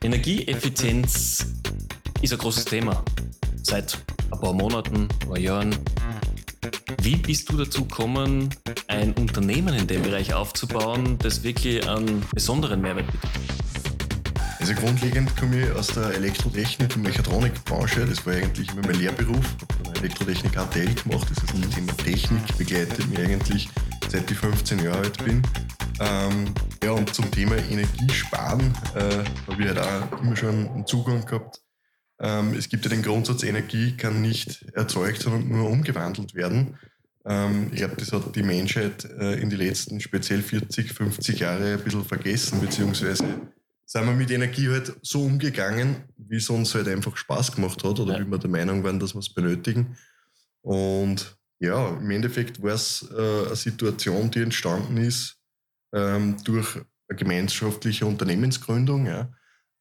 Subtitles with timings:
[0.00, 1.46] Energieeffizienz
[2.22, 3.04] ist ein großes Thema.
[3.62, 3.98] Seit
[4.30, 5.76] ein paar Monaten, ein paar Jahren.
[7.02, 8.50] Wie bist du dazu gekommen,
[8.86, 13.30] ein Unternehmen in dem Bereich aufzubauen, das wirklich einen besonderen Mehrwert bietet?
[14.60, 18.06] Also grundlegend komme ich aus der Elektrotechnik und Mechatronikbranche.
[18.06, 19.56] Das war eigentlich immer mein Lehrberuf.
[19.98, 21.28] Elektrotechnik ATL gemacht.
[21.30, 23.68] Das ist das Thema Technik begleitet mich eigentlich
[24.10, 25.42] seit ich 15 Jahre alt bin.
[26.00, 31.24] Ähm, ja, und zum Thema Energiesparen äh, habe ich halt auch immer schon einen Zugang
[31.24, 31.60] gehabt.
[32.20, 36.78] Ähm, es gibt ja den Grundsatz, Energie kann nicht erzeugt, sondern nur umgewandelt werden.
[37.24, 41.74] Ähm, ich glaube, das hat die Menschheit äh, in den letzten speziell 40, 50 Jahre
[41.74, 43.24] ein bisschen vergessen, beziehungsweise
[43.90, 47.98] sind wir mit Energie halt so umgegangen, wie es uns halt einfach Spaß gemacht hat
[47.98, 48.20] oder ja.
[48.20, 49.96] wie wir der Meinung waren, dass wir es benötigen.
[50.60, 55.38] Und ja, im Endeffekt war es äh, eine Situation, die entstanden ist,
[55.94, 59.32] ähm, durch eine gemeinschaftliche Unternehmensgründung ja,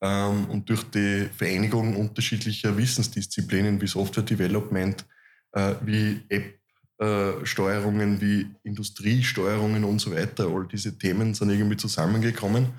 [0.01, 5.05] ähm, und durch die Vereinigung unterschiedlicher Wissensdisziplinen wie Software Development,
[5.51, 10.47] äh, wie App-Steuerungen, äh, wie Industriesteuerungen und so weiter.
[10.47, 12.69] All diese Themen sind irgendwie zusammengekommen.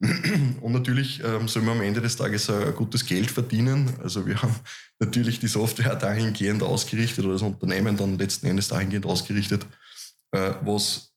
[0.60, 3.90] Und natürlich ähm, soll man am Ende des Tages ein gutes Geld verdienen.
[4.02, 4.54] Also wir haben
[5.00, 9.66] natürlich die Software dahingehend ausgerichtet oder das Unternehmen dann letzten Endes dahingehend ausgerichtet,
[10.30, 11.12] äh, was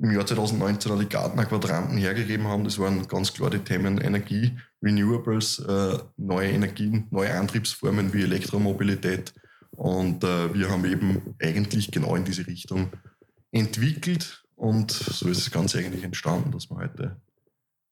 [0.00, 2.64] im Jahr 2019 die Gartner-Quadranten hergegeben haben.
[2.64, 9.34] Das waren ganz klar die Themen Energie, Renewables, äh, neue Energien, neue Antriebsformen wie Elektromobilität.
[9.72, 12.90] Und äh, wir haben eben eigentlich genau in diese Richtung
[13.50, 14.44] entwickelt.
[14.56, 17.16] Und so ist das Ganze eigentlich entstanden, dass wir heute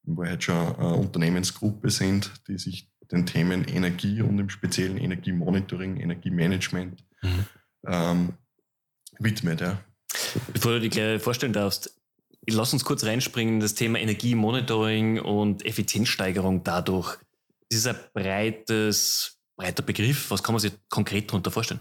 [0.08, 5.98] in Wahrheit schon eine Unternehmensgruppe sind, die sich den Themen Energie und im speziellen Energiemonitoring,
[5.98, 7.46] Energiemanagement mhm.
[7.86, 8.32] ähm,
[9.18, 9.60] widmet.
[9.60, 9.80] Ja.
[10.52, 11.94] Bevor du dich gleich vorstellen darfst,
[12.48, 17.18] lass uns kurz reinspringen in das Thema Energiemonitoring und Effizienzsteigerung dadurch.
[17.70, 20.30] Das ist ein breites, breiter Begriff.
[20.30, 21.80] Was kann man sich konkret darunter vorstellen?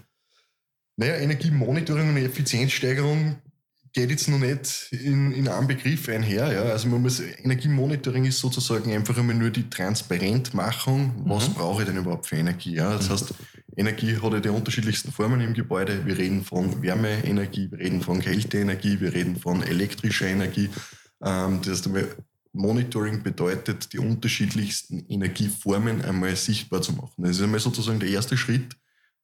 [0.96, 3.40] Naja, Energiemonitoring und Effizienzsteigerung
[3.98, 6.52] geht jetzt noch nicht in, in einem Begriff einher.
[6.52, 6.62] Ja.
[6.70, 11.24] Also man muss, Energiemonitoring ist sozusagen einfach einmal nur die Transparentmachung.
[11.24, 11.54] Was mhm.
[11.54, 12.74] brauche ich denn überhaupt für Energie?
[12.74, 12.92] Ja.
[12.92, 13.12] Das mhm.
[13.12, 13.34] heißt,
[13.76, 16.06] Energie hat ja die unterschiedlichsten Formen im Gebäude.
[16.06, 20.70] Wir reden von Wärmeenergie, wir reden von Kälteenergie, wir reden von elektrischer Energie.
[21.24, 21.90] Ähm, das heißt,
[22.52, 27.14] Monitoring bedeutet, die unterschiedlichsten Energieformen einmal sichtbar zu machen.
[27.24, 28.76] Das ist einmal sozusagen der erste Schritt,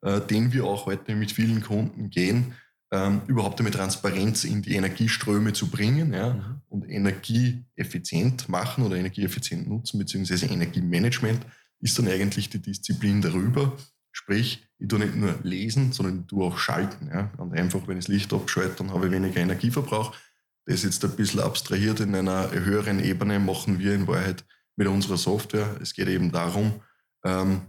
[0.02, 2.54] äh, den wir auch heute mit vielen Kunden gehen,
[2.90, 6.60] ähm, überhaupt einmal Transparenz in die Energieströme zu bringen ja, mhm.
[6.68, 11.40] und energieeffizient machen oder energieeffizient nutzen, beziehungsweise Energiemanagement
[11.80, 13.76] ist dann eigentlich die Disziplin darüber.
[14.12, 17.10] Sprich, ich tue nicht nur lesen, sondern ich tue auch schalten.
[17.12, 17.30] Ja.
[17.36, 20.14] Und einfach, wenn ich das Licht abschalte, dann habe ich weniger Energieverbrauch.
[20.66, 24.44] Das jetzt ein bisschen abstrahiert in einer höheren Ebene machen wir in Wahrheit
[24.76, 25.76] mit unserer Software.
[25.82, 26.80] Es geht eben darum,
[27.24, 27.62] ähm,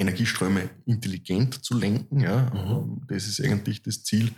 [0.00, 2.20] Energieströme intelligent zu lenken.
[2.20, 2.50] Ja.
[2.50, 3.02] Mhm.
[3.08, 4.32] Das ist eigentlich das Ziel,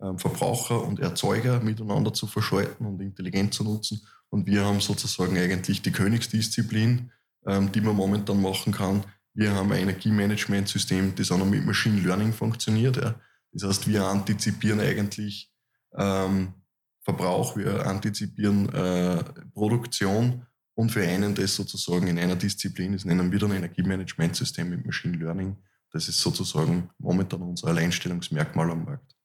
[0.00, 4.02] ähm, Verbraucher und Erzeuger miteinander zu verschalten und intelligent zu nutzen.
[4.28, 7.10] Und wir haben sozusagen eigentlich die Königsdisziplin,
[7.46, 9.04] ähm, die man momentan machen kann.
[9.32, 12.96] Wir haben ein Energiemanagementsystem, das auch noch mit Machine Learning funktioniert.
[12.96, 13.14] Ja.
[13.52, 15.50] Das heißt, wir antizipieren eigentlich
[15.96, 16.54] ähm,
[17.02, 19.22] Verbrauch, wir antizipieren äh,
[19.54, 20.44] Produktion
[20.76, 22.92] und vereinen das sozusagen in einer Disziplin.
[22.92, 25.56] Das nennen wir dann Energiemanagementsystem mit Machine Learning.
[25.90, 29.16] Das ist sozusagen momentan unser Alleinstellungsmerkmal am Markt.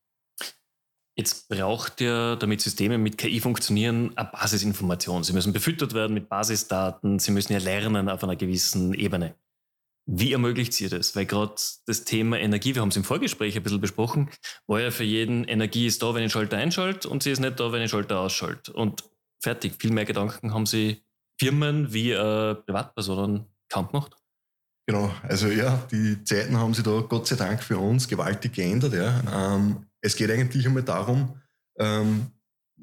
[1.14, 5.24] Jetzt braucht ihr, damit Systeme mit KI funktionieren, eine Basisinformation.
[5.24, 9.34] Sie müssen befüttert werden mit Basisdaten, sie müssen ja lernen auf einer gewissen Ebene.
[10.06, 11.14] Wie ermöglicht ihr das?
[11.14, 11.54] Weil gerade
[11.86, 14.30] das Thema Energie, wir haben es im Vorgespräch ein bisschen besprochen,
[14.66, 17.60] war ja für jeden, Energie ist da, wenn ich Schalter einschalte und sie ist nicht
[17.60, 18.72] da, wenn ich Schalter ausschalte.
[18.72, 19.04] Und
[19.38, 19.74] fertig.
[19.78, 21.02] Viel mehr Gedanken haben sie
[21.42, 24.16] Firmen wie äh, Privatpersonen kaum gemacht.
[24.86, 28.94] Genau, also ja, die Zeiten haben sich da Gott sei Dank für uns gewaltig geändert.
[28.94, 29.56] Ja.
[29.56, 31.34] Ähm, es geht eigentlich einmal darum,
[31.78, 32.26] ähm,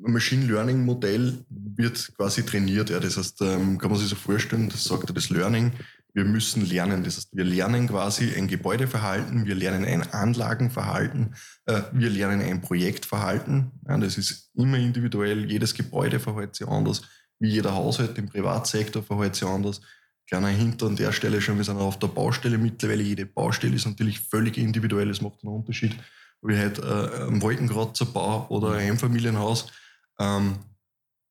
[0.05, 2.89] ein Machine Learning Modell wird quasi trainiert.
[2.89, 2.99] Ja.
[2.99, 5.71] Das heißt, ähm, kann man sich so vorstellen, das sagt das Learning,
[6.13, 7.03] wir müssen lernen.
[7.05, 11.35] Das heißt, wir lernen quasi ein Gebäudeverhalten, wir lernen ein Anlagenverhalten,
[11.65, 13.71] äh, wir lernen ein Projektverhalten.
[13.87, 17.03] Ja, das ist immer individuell, jedes Gebäude verhält sich anders
[17.39, 19.81] wie jeder Haushalt im Privatsektor verhält sich anders.
[20.27, 23.01] Kleiner Hinter an der Stelle schon, wir sind auf der Baustelle mittlerweile.
[23.01, 25.95] Jede Baustelle ist natürlich völlig individuell, es macht einen Unterschied,
[26.43, 29.71] wie halt äh, ein Wolkenkratzerbau oder ein Einfamilienhaus.
[30.19, 30.59] Ähm,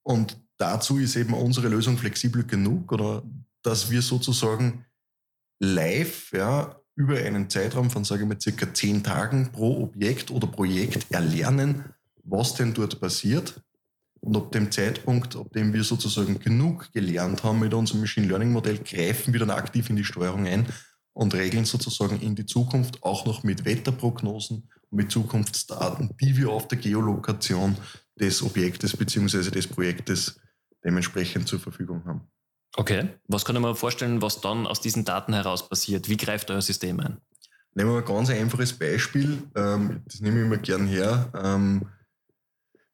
[0.03, 3.23] und dazu ist eben unsere Lösung flexibel genug, oder
[3.61, 4.85] dass wir sozusagen
[5.59, 10.47] live ja, über einen Zeitraum von, sage ich mal, circa zehn Tagen pro Objekt oder
[10.47, 11.85] Projekt erlernen,
[12.23, 13.61] was denn dort passiert.
[14.21, 18.51] Und ab dem Zeitpunkt, ab dem wir sozusagen genug gelernt haben mit unserem Machine Learning
[18.51, 20.67] Modell, greifen wir dann aktiv in die Steuerung ein
[21.13, 26.49] und regeln sozusagen in die Zukunft auch noch mit Wetterprognosen und mit Zukunftsdaten, die wir
[26.49, 27.77] auf der Geolokation
[28.19, 29.49] des Objektes bzw.
[29.51, 30.39] des Projektes
[30.83, 32.21] dementsprechend zur Verfügung haben.
[32.75, 33.09] Okay.
[33.27, 36.09] Was kann ich mir vorstellen, was dann aus diesen Daten heraus passiert?
[36.09, 37.17] Wie greift euer System ein?
[37.73, 39.43] Nehmen wir ein ganz einfaches Beispiel.
[39.55, 41.31] Ähm, das nehme ich immer gern her.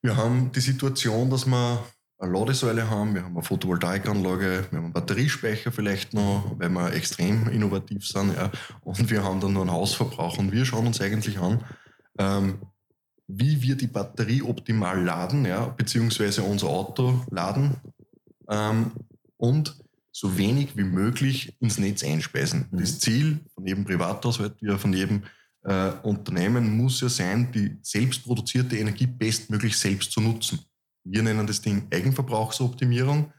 [0.05, 1.83] Wir haben die Situation, dass wir
[2.19, 6.93] eine Ladesäule haben, wir haben eine Photovoltaikanlage, wir haben einen Batteriespeicher vielleicht noch, weil wir
[6.93, 10.37] extrem innovativ sind, ja, und wir haben dann nur einen Hausverbrauch.
[10.37, 11.63] Und wir schauen uns eigentlich an,
[12.19, 12.59] ähm,
[13.25, 17.73] wie wir die Batterie optimal laden, ja, beziehungsweise unser Auto laden
[18.47, 18.91] ähm,
[19.37, 19.75] und
[20.11, 22.67] so wenig wie möglich ins Netz einspeisen.
[22.69, 22.77] Mhm.
[22.77, 25.23] Das Ziel von jedem Privathaushalt wie von jedem
[25.65, 30.59] äh, Unternehmen muss ja sein, die selbstproduzierte Energie bestmöglich selbst zu nutzen.
[31.03, 33.31] Wir nennen das Ding Eigenverbrauchsoptimierung.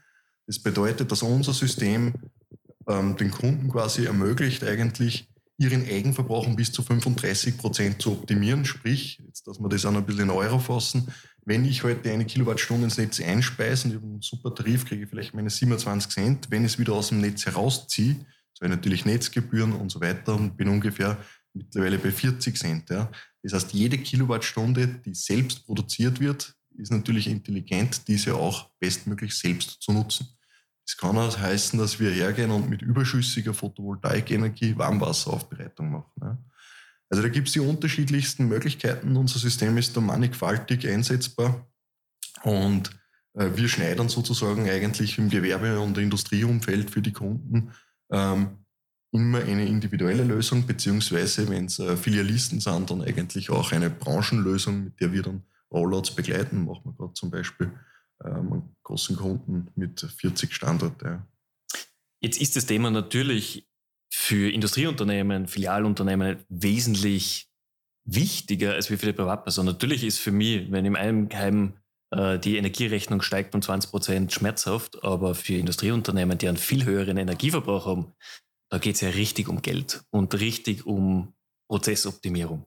[0.45, 2.13] Das bedeutet, dass unser System
[2.87, 8.65] ähm, den Kunden quasi ermöglicht, eigentlich ihren Eigenverbrauch um bis zu 35 Prozent zu optimieren.
[8.65, 11.07] Sprich, jetzt, dass wir das auch noch ein bisschen in Euro fassen,
[11.45, 15.09] wenn ich heute eine Kilowattstunde ins Netz einspeise und ich einen super Tarif, kriege ich
[15.09, 16.51] vielleicht meine 27 Cent.
[16.51, 18.17] Wenn ich es wieder aus dem Netz herausziehe,
[18.53, 21.17] ich natürlich Netzgebühren und so weiter und bin ungefähr
[21.57, 22.89] mittlerweile bei 40 Cent.
[22.89, 23.11] Ja.
[23.43, 29.81] Das heißt, jede Kilowattstunde, die selbst produziert wird, ist natürlich intelligent, diese auch bestmöglich selbst
[29.81, 30.27] zu nutzen.
[30.85, 36.11] Das kann auch heißen, dass wir hergehen und mit überschüssiger Photovoltaikenergie Warmwasseraufbereitung machen.
[36.21, 36.37] Ja.
[37.09, 39.15] Also da gibt es die unterschiedlichsten Möglichkeiten.
[39.15, 41.67] Unser System ist da mannigfaltig einsetzbar
[42.43, 42.91] und
[43.33, 47.71] äh, wir schneidern sozusagen eigentlich im Gewerbe- und Industrieumfeld für die Kunden
[48.11, 48.65] ähm,
[49.11, 54.85] immer eine individuelle Lösung, beziehungsweise wenn es äh, Filialisten sind, dann eigentlich auch eine Branchenlösung,
[54.85, 56.65] mit der wir dann Rollouts begleiten.
[56.65, 57.71] Machen wir gerade zum Beispiel
[58.23, 61.23] ähm, einen großen Kunden mit 40 Standorten.
[62.19, 63.67] Jetzt ist das Thema natürlich
[64.09, 67.49] für Industrieunternehmen, Filialunternehmen wesentlich
[68.03, 69.65] wichtiger als für die Privatperson.
[69.65, 71.73] Natürlich ist für mich, wenn im Eigenheim
[72.11, 77.17] äh, die Energierechnung steigt um 20 Prozent schmerzhaft, aber für Industrieunternehmen, die einen viel höheren
[77.17, 78.13] Energieverbrauch haben,
[78.69, 81.33] da geht es ja richtig um Geld und richtig um
[81.69, 82.65] Prozessoptimierung.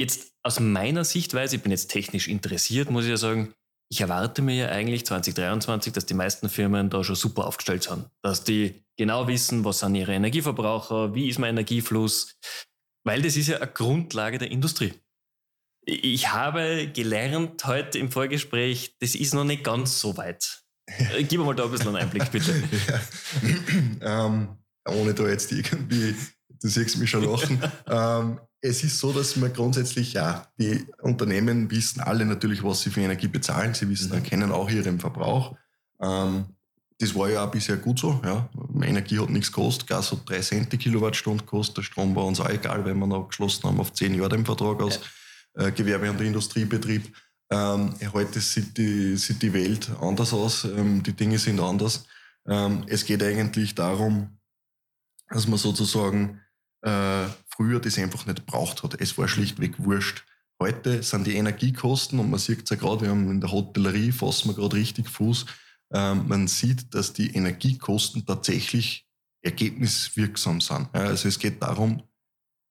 [0.00, 3.54] Jetzt aus meiner Sichtweise, ich bin jetzt technisch interessiert, muss ich ja sagen,
[3.90, 8.06] ich erwarte mir ja eigentlich 2023, dass die meisten Firmen da schon super aufgestellt sind.
[8.22, 12.38] Dass die genau wissen, was sind ihre Energieverbraucher, wie ist mein Energiefluss,
[13.04, 14.92] weil das ist ja eine Grundlage der Industrie.
[15.86, 20.64] Ich habe gelernt heute im Vorgespräch, das ist noch nicht ganz so weit.
[21.16, 22.52] Äh, gib mal da ein bisschen einen Einblick, bitte.
[24.00, 24.26] ja.
[24.26, 24.48] ähm,
[24.88, 26.14] ohne da jetzt irgendwie,
[26.60, 27.62] du siehst mich schon lachen.
[27.86, 32.90] ähm, es ist so, dass man grundsätzlich, ja, die Unternehmen wissen alle natürlich, was sie
[32.90, 33.74] für Energie bezahlen.
[33.74, 34.16] Sie wissen, mhm.
[34.16, 35.56] erkennen auch ihren Verbrauch.
[36.00, 36.46] Ähm,
[36.98, 38.20] das war ja auch bisher gut so.
[38.24, 38.48] Ja.
[38.82, 42.40] Energie hat nichts gekostet, Gas hat drei Cent die Kilowattstunde gekostet, der Strom war uns
[42.40, 44.98] auch egal, weil wir noch geschlossen haben auf zehn Jahre den Vertrag aus
[45.56, 45.66] ja.
[45.66, 47.12] äh, Gewerbe- und Industriebetrieb.
[47.50, 52.04] Ähm, heute sieht die, sieht die Welt anders aus, ähm, die Dinge sind anders.
[52.46, 54.38] Ähm, es geht eigentlich darum,
[55.30, 56.40] dass man sozusagen
[56.82, 59.00] äh, früher das einfach nicht braucht hat.
[59.00, 60.24] Es war schlichtweg wurscht.
[60.60, 64.12] Heute sind die Energiekosten, und man sieht es ja gerade, wir haben in der Hotellerie,
[64.12, 65.46] fassen wir gerade richtig Fuß,
[65.92, 69.06] ähm, man sieht, dass die Energiekosten tatsächlich
[69.42, 70.88] ergebniswirksam sind.
[70.92, 72.02] Also es geht darum,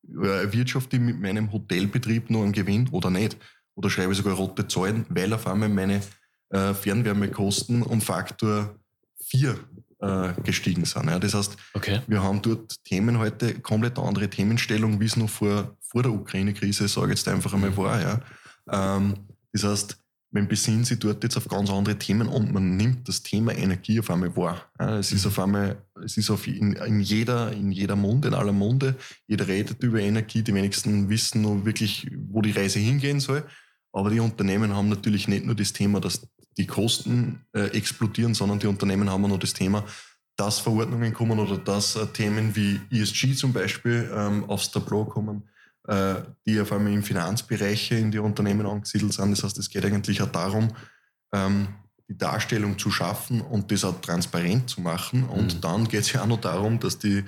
[0.04, 3.38] erwirtschafte ich mit meinem Hotelbetrieb nur einen Gewinn oder nicht.
[3.78, 6.02] Oder schreibe ich sogar rote Zahlen, weil auf einmal meine
[6.50, 8.76] äh, Fernwärmekosten um Faktor
[9.26, 9.56] 4
[10.00, 11.10] äh, gestiegen sind.
[11.10, 11.20] Ja.
[11.20, 12.02] Das heißt, okay.
[12.08, 16.88] wir haben dort Themen heute, komplett andere Themenstellung, wie es noch vor, vor der Ukraine-Krise,
[16.88, 17.78] sage ich jetzt einfach einmal, mhm.
[17.78, 18.02] war.
[18.02, 18.22] Ja.
[18.72, 19.14] Ähm,
[19.54, 19.98] das heißt,
[20.32, 24.00] man besinnt sich dort jetzt auf ganz andere Themen und man nimmt das Thema Energie
[24.00, 24.66] auf einmal wahr.
[24.80, 25.32] Ja, es ist mhm.
[25.32, 28.96] auf einmal, es ist auf in, in, jeder, in jeder Munde, in aller Munde.
[29.28, 33.44] Jeder redet über Energie, die wenigsten wissen noch wirklich, wo die Reise hingehen soll.
[33.98, 36.22] Aber die Unternehmen haben natürlich nicht nur das Thema, dass
[36.56, 39.84] die Kosten äh, explodieren, sondern die Unternehmen haben auch noch das Thema,
[40.36, 45.50] dass Verordnungen kommen oder dass äh, Themen wie ESG zum Beispiel ähm, aufs Tableau kommen,
[45.88, 46.14] äh,
[46.46, 49.32] die auf einmal im Finanzbereich in die Unternehmen angesiedelt sind.
[49.32, 50.68] Das heißt, es geht eigentlich auch darum,
[51.34, 51.68] ähm,
[52.08, 55.24] die Darstellung zu schaffen und das auch transparent zu machen.
[55.24, 55.62] Und mhm.
[55.62, 57.24] dann geht es ja auch noch darum, dass die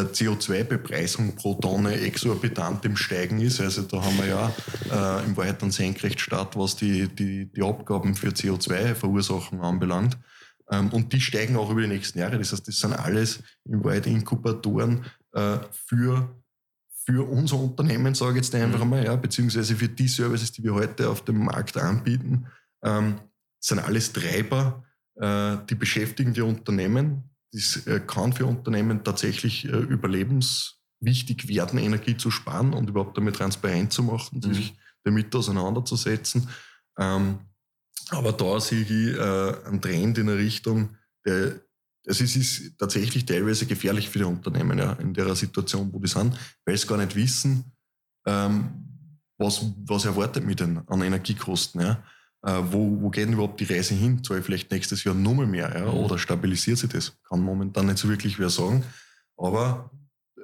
[0.00, 3.60] CO2-Bepreisung pro Tonne exorbitant im Steigen ist.
[3.60, 4.52] Also da haben wir ja
[4.90, 10.16] äh, im Wahrheit einen Senkrechtstart, was die, die, die Abgaben für CO2-Verursachung anbelangt.
[10.70, 12.38] Ähm, und die steigen auch über die nächsten Jahre.
[12.38, 16.34] Das heißt, das sind alles im Wahrheit Inkubatoren, äh, für,
[17.04, 18.90] für unser Unternehmen, sage ich jetzt einfach mhm.
[18.90, 22.46] mal, ja, beziehungsweise für die Services, die wir heute auf dem Markt anbieten,
[22.82, 23.20] ähm,
[23.60, 24.84] sind alles Treiber,
[25.16, 27.30] äh, die beschäftigen die Unternehmen.
[27.54, 33.36] Das äh, kann für Unternehmen tatsächlich äh, überlebenswichtig werden, Energie zu sparen und überhaupt damit
[33.36, 34.54] transparent zu machen, mhm.
[34.54, 36.48] sich damit auseinanderzusetzen.
[36.98, 37.38] Ähm,
[38.10, 41.60] aber da sehe ich äh, einen Trend in eine Richtung, der
[42.06, 46.08] es ist, ist tatsächlich teilweise gefährlich für die Unternehmen ja, in der Situation, wo die
[46.08, 47.72] sind, weil sie gar nicht wissen,
[48.26, 51.80] ähm, was, was erwartet mich denn an Energiekosten.
[51.80, 52.04] Ja?
[52.44, 54.20] Äh, wo, wo geht denn überhaupt die Reise hin?
[54.22, 55.90] Soll ich vielleicht nächstes Jahr nur mehr ja?
[55.90, 55.98] Mhm.
[55.98, 57.16] oder stabilisiert sich das?
[57.28, 58.84] Kann momentan nicht so wirklich wer sagen.
[59.36, 59.90] Aber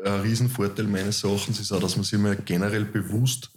[0.04, 3.50] ein Riesenvorteil meines Erachtens ist auch, dass man sich mal generell bewusst,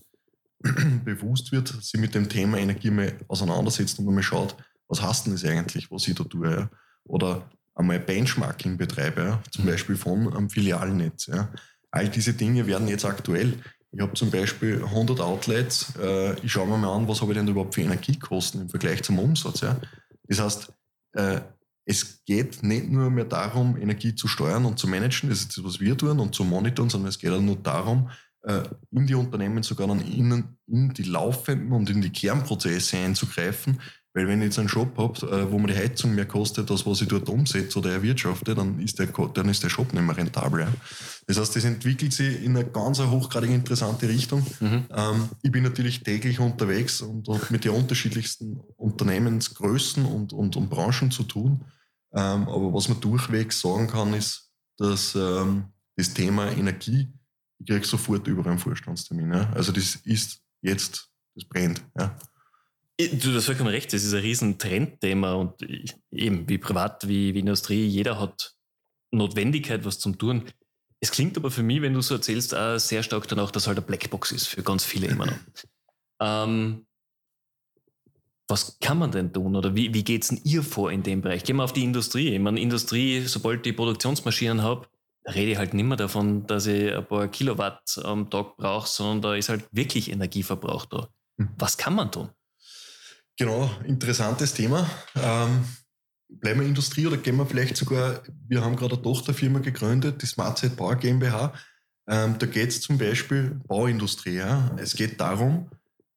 [1.06, 4.56] bewusst wird, sich mit dem Thema Energie mal auseinandersetzt und mal schaut,
[4.90, 6.52] was heißt denn das eigentlich, was ich da tue?
[6.52, 6.70] Ja?
[7.06, 9.70] Oder einmal Benchmarking betreibe, ja, zum mhm.
[9.70, 11.28] Beispiel von einem Filialnetz.
[11.28, 11.50] Ja.
[11.92, 13.58] All diese Dinge werden jetzt aktuell.
[13.94, 15.94] Ich habe zum Beispiel 100 Outlets.
[16.02, 19.04] Äh, ich schaue mir mal an, was habe ich denn überhaupt für Energiekosten im Vergleich
[19.04, 19.62] zum Umsatz.
[19.62, 19.80] Ja.
[20.28, 20.74] Das heißt,
[21.14, 21.42] äh,
[21.86, 25.64] es geht nicht nur mehr darum, Energie zu steuern und zu managen, das ist das,
[25.64, 28.10] was wir tun, und zu monitoren, sondern es geht auch nur darum,
[28.44, 33.80] äh, in die Unternehmen sogar dann in, in die laufenden und in die Kernprozesse einzugreifen,
[34.14, 36.86] weil wenn ich jetzt einen Shop habe, äh, wo mir die Heizung mehr kostet, als
[36.86, 40.16] was ich dort umsetze oder erwirtschafte, dann ist der, dann ist der Shop nicht mehr
[40.16, 40.62] rentabel.
[40.62, 40.74] Ja.
[41.26, 44.46] Das heißt, das entwickelt sich in eine ganz hochgradig interessante Richtung.
[44.60, 44.86] Mhm.
[44.92, 50.70] Ähm, ich bin natürlich täglich unterwegs und, und mit den unterschiedlichsten Unternehmensgrößen und, und, und
[50.70, 51.66] Branchen zu tun.
[52.14, 55.66] Ähm, aber was man durchweg sagen kann, ist, dass ähm,
[55.96, 57.12] das Thema Energie,
[57.58, 59.34] ich kriege sofort über einen Vorstandstermin.
[59.34, 59.50] Ja.
[59.54, 61.84] Also das ist jetzt, das brennt.
[61.98, 62.16] Ja.
[63.00, 65.62] Du hast vollkommen recht, das ist ein riesen Trendthema und
[66.12, 68.56] eben wie privat, wie, wie Industrie, jeder hat
[69.12, 70.44] Notwendigkeit, was zum tun.
[71.00, 73.78] Es klingt aber für mich, wenn du so erzählst, auch sehr stark danach, dass halt
[73.78, 75.40] eine Blackbox ist für ganz viele immer noch.
[76.22, 76.86] ähm,
[78.48, 81.22] was kann man denn tun oder wie, wie geht es denn ihr vor in dem
[81.22, 81.44] Bereich?
[81.44, 82.36] Gehen wir auf die Industrie.
[82.36, 84.88] Ich meine, Industrie, sobald ich Produktionsmaschinen habe,
[85.24, 88.88] da rede ich halt nicht mehr davon, dass ich ein paar Kilowatt am Tag brauche,
[88.88, 91.10] sondern da ist halt wirklich Energieverbrauch da.
[91.38, 91.50] Hm.
[91.58, 92.30] Was kann man tun?
[93.38, 94.88] Genau, interessantes Thema.
[95.16, 95.66] Ähm,
[96.30, 100.26] bleiben wir Industrie oder gehen wir vielleicht sogar, wir haben gerade eine Tochterfirma gegründet, die
[100.26, 101.54] Smartset Power GmbH.
[102.08, 104.36] Ähm, da geht es zum Beispiel Bauindustrie.
[104.36, 104.76] Ja.
[104.78, 105.70] Es geht darum,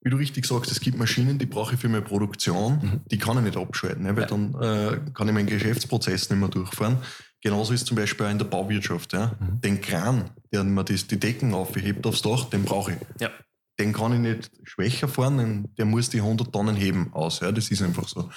[0.02, 3.00] wie du richtig sagst, es gibt Maschinen, die brauche ich für meine Produktion, mhm.
[3.10, 4.28] die kann ich nicht abschalten, ne, weil ja.
[4.28, 6.98] dann äh, kann ich meinen Geschäftsprozess nicht mehr durchfahren.
[7.40, 9.12] Genauso ist zum Beispiel auch in der Bauwirtschaft.
[9.12, 9.36] Ja.
[9.38, 9.60] Mhm.
[9.60, 12.98] Den Kran, der mir die Decken aufhebt aufs Dach, den brauche ich.
[13.20, 13.30] Ja
[13.78, 17.40] den kann ich nicht schwächer fahren, der muss die 100 Tonnen heben aus.
[17.40, 18.30] Ja, das ist einfach so.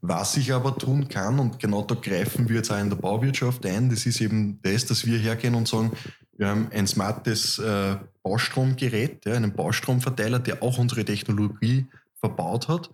[0.00, 3.64] Was ich aber tun kann, und genau da greifen wir jetzt auch in der Bauwirtschaft
[3.64, 5.92] ein, das ist eben das, dass wir hergehen und sagen,
[6.36, 11.86] wir haben ein smartes äh, Baustromgerät, ja, einen Baustromverteiler, der auch unsere Technologie
[12.16, 12.90] verbaut hat.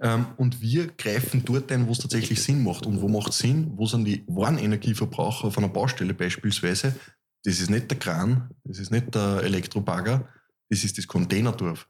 [0.00, 2.86] Ähm, und wir greifen dort ein, wo es tatsächlich Sinn macht.
[2.86, 3.72] Und wo macht Sinn?
[3.76, 6.94] Wo sind die Warnenergieverbraucher auf einer Baustelle beispielsweise?
[7.44, 10.28] Das ist nicht der Kran, das ist nicht der Elektrobagger,
[10.70, 11.86] das ist das Containerdorf.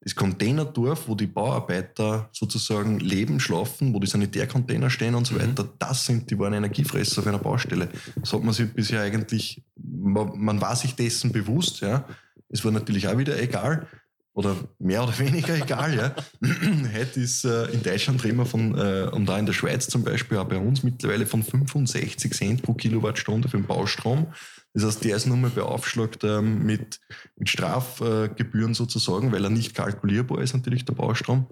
[0.00, 5.40] Das Containerdorf, wo die Bauarbeiter sozusagen leben, schlafen, wo die Sanitärcontainer stehen und so mhm.
[5.40, 7.88] weiter, das sind die wahren Energiefresser auf einer Baustelle.
[8.16, 12.06] Das hat man sich bisher eigentlich, man, man war sich dessen bewusst, ja.
[12.50, 13.88] Es war natürlich auch wieder egal
[14.34, 16.14] oder mehr oder weniger egal, ja.
[16.92, 20.02] Heute ist äh, in Deutschland reden wir von, äh, und da in der Schweiz zum
[20.02, 24.26] Beispiel, auch bei uns mittlerweile von 65 Cent pro Kilowattstunde für den Baustrom.
[24.74, 27.00] Das heißt, der ist nun mal beaufschlagt ähm, mit,
[27.36, 31.46] mit Strafgebühren sozusagen, weil er nicht kalkulierbar ist, natürlich der Baustrom.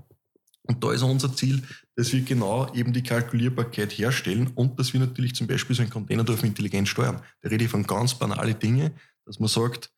[0.64, 1.62] Und da ist unser Ziel,
[1.94, 5.90] dass wir genau eben die Kalkulierbarkeit herstellen und dass wir natürlich zum Beispiel so ein
[5.90, 7.20] Containerdorf intelligent steuern.
[7.42, 8.92] Da rede ich von ganz banale Dinge,
[9.24, 9.90] dass man sagt,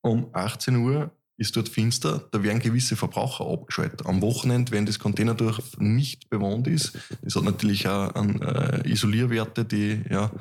[0.00, 4.04] um 18 Uhr ist dort finster, da werden gewisse Verbraucher abgeschaltet.
[4.04, 9.64] Am Wochenende, wenn das Containerdorf nicht bewohnt ist, das hat natürlich auch an, äh, Isolierwerte,
[9.64, 10.32] die ja,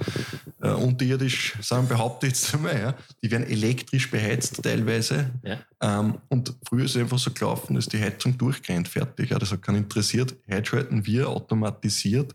[0.60, 2.80] äh, unterirdisch sind, behaupte ich jetzt einmal.
[2.80, 2.96] Ja.
[3.22, 5.30] Die werden elektrisch beheizt teilweise.
[5.44, 5.60] Ja.
[5.82, 9.30] Ähm, und früher ist es einfach so gelaufen, dass die Heizung durchgrennt, fertig.
[9.30, 9.38] Ja.
[9.38, 10.36] Das hat keinen interessiert.
[10.52, 12.34] Heute schalten wir automatisiert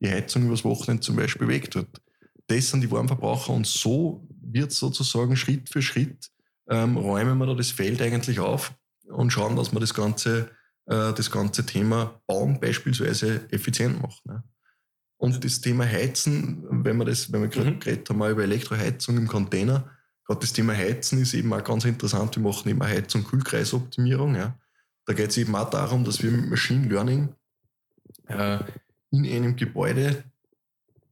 [0.00, 2.00] die Heizung übers Wochenende zum Beispiel weg dort.
[2.46, 6.30] Das sind die Warmverbraucher und so wird sozusagen Schritt für Schritt
[6.68, 8.74] ähm, räumen wir da das Feld eigentlich auf
[9.08, 10.50] und schauen, dass wir das ganze,
[10.86, 14.20] äh, das ganze Thema Bauen beispielsweise effizient machen.
[14.24, 14.44] Ne?
[15.16, 17.80] Und das Thema Heizen, wenn wir das, wenn wir gerade mhm.
[17.80, 19.90] geredet haben, über Elektroheizung im Container,
[20.26, 22.36] gerade das Thema Heizen ist eben auch ganz interessant.
[22.36, 24.34] Wir machen immer Heizung, Kühlkreisoptimierung.
[24.34, 24.58] Ja.
[25.06, 27.34] Da geht es eben auch darum, dass wir mit Machine Learning
[28.26, 28.58] äh,
[29.10, 30.24] in einem Gebäude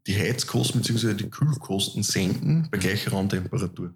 [0.07, 1.15] die Heizkosten bzw.
[1.15, 3.95] die Kühlkosten senken bei gleicher Raumtemperatur.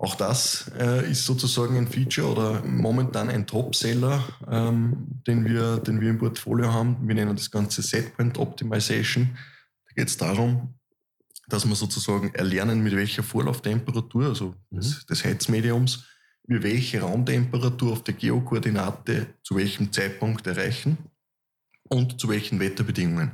[0.00, 6.00] Auch das äh, ist sozusagen ein Feature oder momentan ein Topseller, ähm, den, wir, den
[6.00, 6.96] wir im Portfolio haben.
[7.08, 9.36] Wir nennen das Ganze Setpoint Optimization.
[9.88, 10.74] Da geht es darum,
[11.48, 14.76] dass wir sozusagen erlernen, mit welcher Vorlauftemperatur, also mhm.
[14.76, 16.04] des, des Heizmediums,
[16.46, 20.96] wir welche Raumtemperatur auf der Geokoordinate zu welchem Zeitpunkt erreichen
[21.88, 23.32] und zu welchen Wetterbedingungen.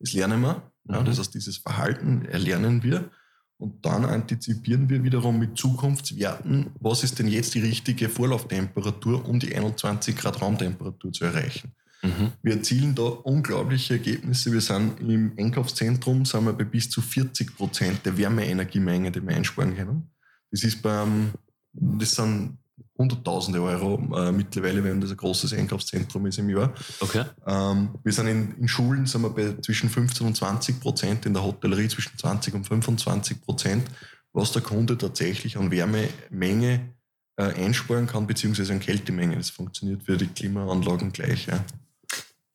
[0.00, 0.70] Das lernen wir.
[0.86, 1.06] Ja, mhm.
[1.06, 3.10] das heißt, dieses Verhalten erlernen wir
[3.58, 9.38] und dann antizipieren wir wiederum mit Zukunftswerten, was ist denn jetzt die richtige Vorlauftemperatur, um
[9.38, 11.72] die 21 Grad Raumtemperatur zu erreichen.
[12.02, 12.32] Mhm.
[12.42, 14.52] Wir erzielen da unglaubliche Ergebnisse.
[14.52, 19.34] Wir sind im Einkaufszentrum sind wir bei bis zu 40 Prozent der Wärmeenergiemenge, die wir
[19.34, 20.10] einsparen können.
[20.50, 21.32] Das ist beim,
[21.72, 22.58] das sind
[22.96, 26.72] Hunderttausende Euro äh, mittlerweile, wenn das ein großes Einkaufszentrum ist im Jahr.
[27.00, 27.24] Okay.
[27.44, 31.34] Ähm, wir sind in, in, Schulen sind wir bei zwischen 15 und 20 Prozent, in
[31.34, 33.88] der Hotellerie zwischen 20 und 25 Prozent,
[34.32, 36.94] was der Kunde tatsächlich an Wärmemenge
[37.36, 39.36] äh, einsparen kann, beziehungsweise an Kältemenge.
[39.36, 41.46] Das funktioniert für die Klimaanlagen gleich.
[41.46, 41.64] Ja.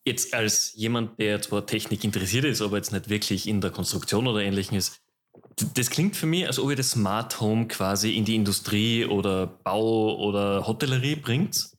[0.06, 4.26] Jetzt als jemand, der zwar Technik interessiert ist, aber jetzt nicht wirklich in der Konstruktion
[4.26, 5.02] oder ähnlichem ist,
[5.74, 9.48] das klingt für mich, als ob ihr das Smart Home quasi in die Industrie oder
[9.48, 11.72] Bau oder Hotellerie bringt.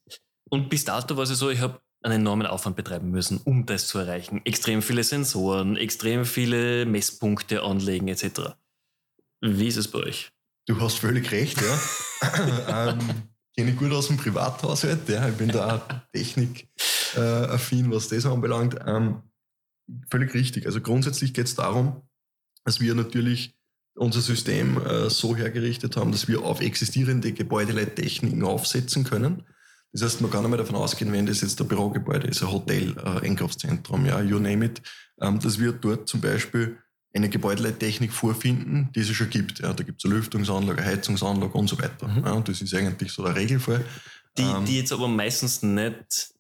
[0.48, 3.86] Und bis dato war es so, ich habe einen enormen Aufwand betreiben müssen, um das
[3.86, 4.40] zu erreichen.
[4.44, 8.54] Extrem viele Sensoren, extrem viele Messpunkte anlegen etc.
[9.40, 10.32] Wie ist es bei euch?
[10.66, 12.88] Du hast völlig recht, ja.
[12.90, 12.98] ähm,
[13.56, 15.28] kenne ich gut aus dem Privathaushalt, ja.
[15.28, 15.82] Ich bin da auch
[16.12, 18.76] technikaffin, was das anbelangt.
[18.86, 19.22] Ähm,
[20.10, 20.66] völlig richtig.
[20.66, 22.02] Also grundsätzlich geht es darum,
[22.64, 23.54] dass wir natürlich
[24.00, 29.42] unser System äh, so hergerichtet haben, dass wir auf existierende Gebäudeleittechniken aufsetzen können.
[29.92, 32.98] Das heißt, man kann einmal davon ausgehen, wenn das jetzt ein Bürogebäude ist, ein Hotel,
[32.98, 34.80] ein Einkaufszentrum, ja, you name it,
[35.20, 36.78] ähm, dass wir dort zum Beispiel
[37.12, 39.58] eine Gebäudeleittechnik vorfinden, die es schon gibt.
[39.58, 42.08] Ja, da gibt es eine Lüftungsanlage, eine Heizungsanlage und so weiter.
[42.08, 42.24] Mhm.
[42.24, 43.84] Ja, und das ist eigentlich so der Regelfall.
[44.38, 46.30] Die, ähm, die jetzt aber meistens nicht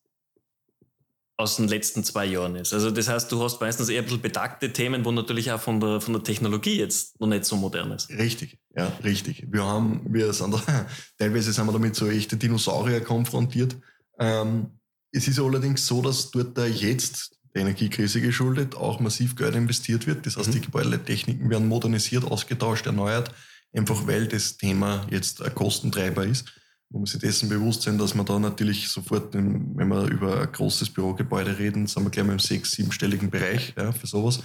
[1.40, 2.72] aus den letzten zwei Jahren ist.
[2.72, 5.80] Also das heißt, du hast meistens eher ein bisschen betagte Themen, wo natürlich auch von
[5.80, 8.10] der, von der Technologie jetzt noch nicht so modern ist.
[8.10, 9.46] Richtig, ja, richtig.
[9.50, 10.86] Wir haben, wir sind da,
[11.18, 13.76] teilweise sind wir damit so echte Dinosaurier konfrontiert.
[14.18, 14.78] Ähm,
[15.12, 20.06] es ist allerdings so, dass dort da jetzt der Energiekrise geschuldet auch massiv Geld investiert
[20.06, 20.26] wird.
[20.26, 20.52] Das heißt, mhm.
[20.52, 23.32] die Gebäudetechniken werden modernisiert, ausgetauscht, erneuert,
[23.72, 26.44] einfach weil das Thema jetzt ein Kostentreiber ist.
[26.92, 30.52] Man muss sich dessen bewusst sein, dass man da natürlich sofort, wenn wir über ein
[30.52, 34.40] großes Bürogebäude reden, sind wir gleich mal im sechs-, siebenstelligen Bereich ja, für sowas.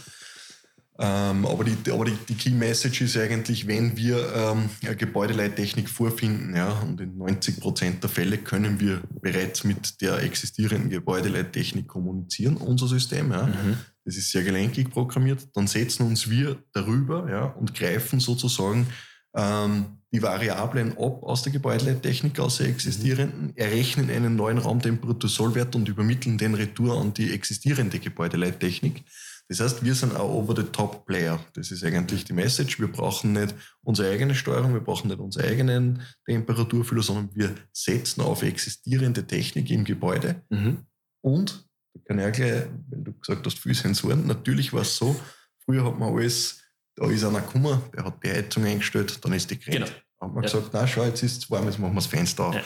[0.97, 5.89] Ähm, aber die, aber die, die Key Message ist eigentlich, wenn wir ähm, eine Gebäudeleittechnik
[5.89, 11.87] vorfinden, ja, und in 90 Prozent der Fälle können wir bereits mit der existierenden Gebäudeleittechnik
[11.87, 13.31] kommunizieren, unser System.
[13.31, 13.47] Ja.
[13.47, 13.77] Mhm.
[14.05, 15.49] Das ist sehr gelenkig programmiert.
[15.53, 18.87] Dann setzen uns wir darüber ja, und greifen sozusagen
[19.35, 25.89] ähm, die Variablen ab aus der Gebäudeleittechnik, aus der existierenden, errechnen einen neuen Raumtemperatursollwert und
[25.89, 29.03] übermitteln den Retour an die existierende Gebäudeleittechnik.
[29.47, 31.39] Das heißt, wir sind auch over the top Player.
[31.53, 32.79] Das ist eigentlich die Message.
[32.79, 38.21] Wir brauchen nicht unsere eigene Steuerung, wir brauchen nicht unsere eigenen Temperaturfühler, sondern wir setzen
[38.21, 40.41] auf existierende Technik im Gebäude.
[40.49, 40.85] Mhm.
[41.21, 44.95] Und, da kann ich auch gleich, weil du gesagt hast, viele Sensoren, natürlich war es
[44.95, 45.15] so,
[45.63, 46.64] früher hat man alles
[46.95, 49.85] da ist einer gekommen, der hat die Heizung eingestellt, dann ist die gerannt.
[49.85, 49.99] Genau.
[50.19, 50.49] Dann hat man ja.
[50.49, 52.55] gesagt, na schau, jetzt ist es warm, jetzt machen wir das Fenster auf.
[52.55, 52.63] Ja.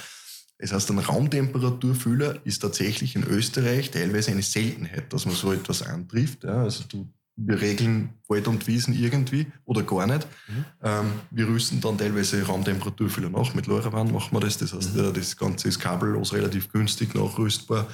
[0.59, 5.81] Das heißt, ein Raumtemperaturfühler ist tatsächlich in Österreich teilweise eine Seltenheit, dass man so etwas
[5.81, 6.43] antrifft.
[6.43, 10.27] Ja, also du, wir regeln Wald und Wiesen irgendwie oder gar nicht.
[10.47, 10.65] Mhm.
[10.83, 13.53] Ähm, wir rüsten dann teilweise Raumtemperaturfühler nach.
[13.53, 14.57] Mit LoRaWAN machen wir das.
[14.57, 15.13] Das heißt, mhm.
[15.13, 17.87] das Ganze ist kabellos relativ günstig nachrüstbar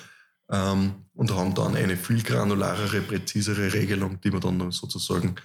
[0.50, 5.36] ähm, und haben dann eine viel granularere, präzisere Regelung, die wir dann sozusagen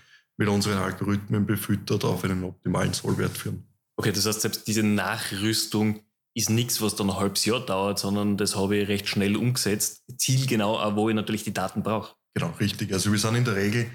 [0.40, 3.62] mit unseren Algorithmen befüttert auf einen optimalen Sollwert führen.
[3.96, 6.00] Okay, das heißt, selbst diese Nachrüstung
[6.32, 10.02] ist nichts, was dann ein halbes Jahr dauert, sondern das habe ich recht schnell umgesetzt.
[10.16, 12.14] Zielgenau, auch wo ich natürlich die Daten brauche.
[12.32, 12.90] Genau, richtig.
[12.90, 13.90] Also wir sind in der Regel,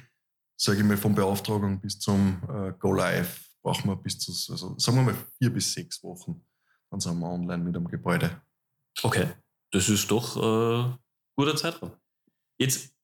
[0.56, 4.78] sage ich mal, von Beauftragung bis zum äh, Go Live brauchen wir bis zu, also
[4.78, 6.46] sagen wir mal vier bis sechs Wochen.
[6.92, 8.40] Dann sind wir online mit einem Gebäude.
[9.02, 9.30] Okay,
[9.72, 10.96] das ist doch äh,
[11.36, 11.94] guter Zeitraum.
[12.60, 12.95] Jetzt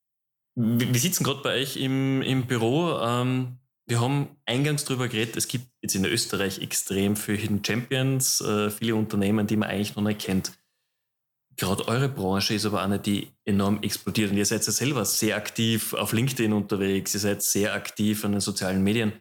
[0.56, 3.00] wir sitzen gerade bei euch im, im Büro.
[3.00, 8.42] Ähm, wir haben eingangs darüber geredet, es gibt jetzt in Österreich extrem viele Hidden Champions,
[8.42, 10.54] äh, viele Unternehmen, die man eigentlich noch nicht kennt.
[11.58, 14.32] Gerade eure Branche ist aber eine, die enorm explodiert.
[14.32, 18.32] Und ihr seid ja selber sehr aktiv auf LinkedIn unterwegs, ihr seid sehr aktiv an
[18.32, 19.14] den sozialen Medien.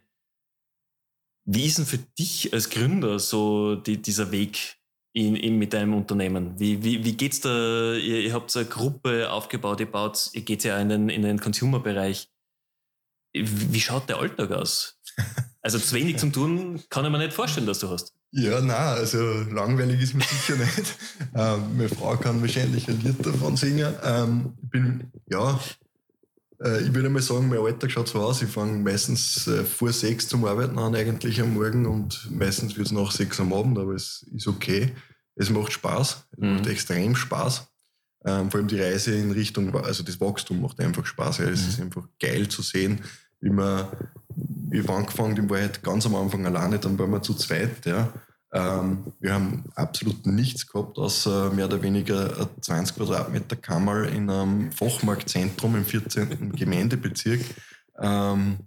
[1.45, 4.80] Wie ist denn für dich als Gründer so die, dieser Weg
[5.13, 6.59] in, in, mit deinem Unternehmen?
[6.59, 7.95] Wie, wie, wie geht's da?
[7.95, 11.23] Ihr, ihr habt so eine Gruppe aufgebaut, ihr baut, ihr geht ja in den, in
[11.23, 12.29] den Consumer-Bereich.
[13.33, 14.99] Wie schaut der Alltag aus?
[15.63, 18.15] Also zu wenig zum Tun kann ich mir nicht vorstellen, dass du hast.
[18.33, 19.19] Ja, na, also
[19.51, 20.97] langweilig ist mir sicher nicht.
[21.35, 23.95] Ähm, meine Frau kann wahrscheinlich ein Lied davon singen.
[24.03, 25.61] Ähm, ich bin, ja,
[26.63, 28.43] äh, ich würde mal sagen, mein Alltag schaut so aus.
[28.43, 32.87] Ich fange meistens äh, vor sechs zum Arbeiten an, eigentlich am Morgen und meistens wird
[32.87, 34.93] es nach sechs am Abend, aber es ist okay.
[35.37, 36.55] Es macht Spaß, es mhm.
[36.55, 37.67] macht extrem Spaß.
[38.27, 41.39] Ähm, vor allem die Reise in Richtung, also das Wachstum macht einfach Spaß.
[41.39, 41.45] Ja.
[41.47, 41.69] Es mhm.
[41.69, 43.01] ist einfach geil zu sehen,
[43.41, 43.87] wie man,
[44.71, 47.87] ich habe angefangen, die war halt ganz am Anfang alleine, dann waren wir zu zweit,
[47.87, 48.13] ja.
[48.53, 54.73] Ähm, wir haben absolut nichts gehabt, außer mehr oder weniger 20 Quadratmeter Kammer in einem
[54.73, 56.53] Fachmarktzentrum im 14.
[56.57, 57.41] Gemeindebezirk.
[57.99, 58.59] Ähm,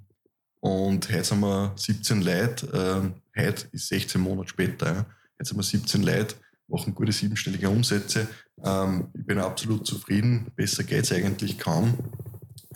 [0.61, 2.69] und heute sind wir 17 Leute.
[2.73, 4.85] Ähm, heute ist 16 Monate später.
[4.85, 5.05] Ja.
[5.37, 6.35] Jetzt sind wir 17 Leute,
[6.69, 8.27] machen gute siebenstellige Umsätze.
[8.63, 10.47] Ähm, ich bin absolut zufrieden.
[10.55, 11.97] Besser geht es eigentlich kaum.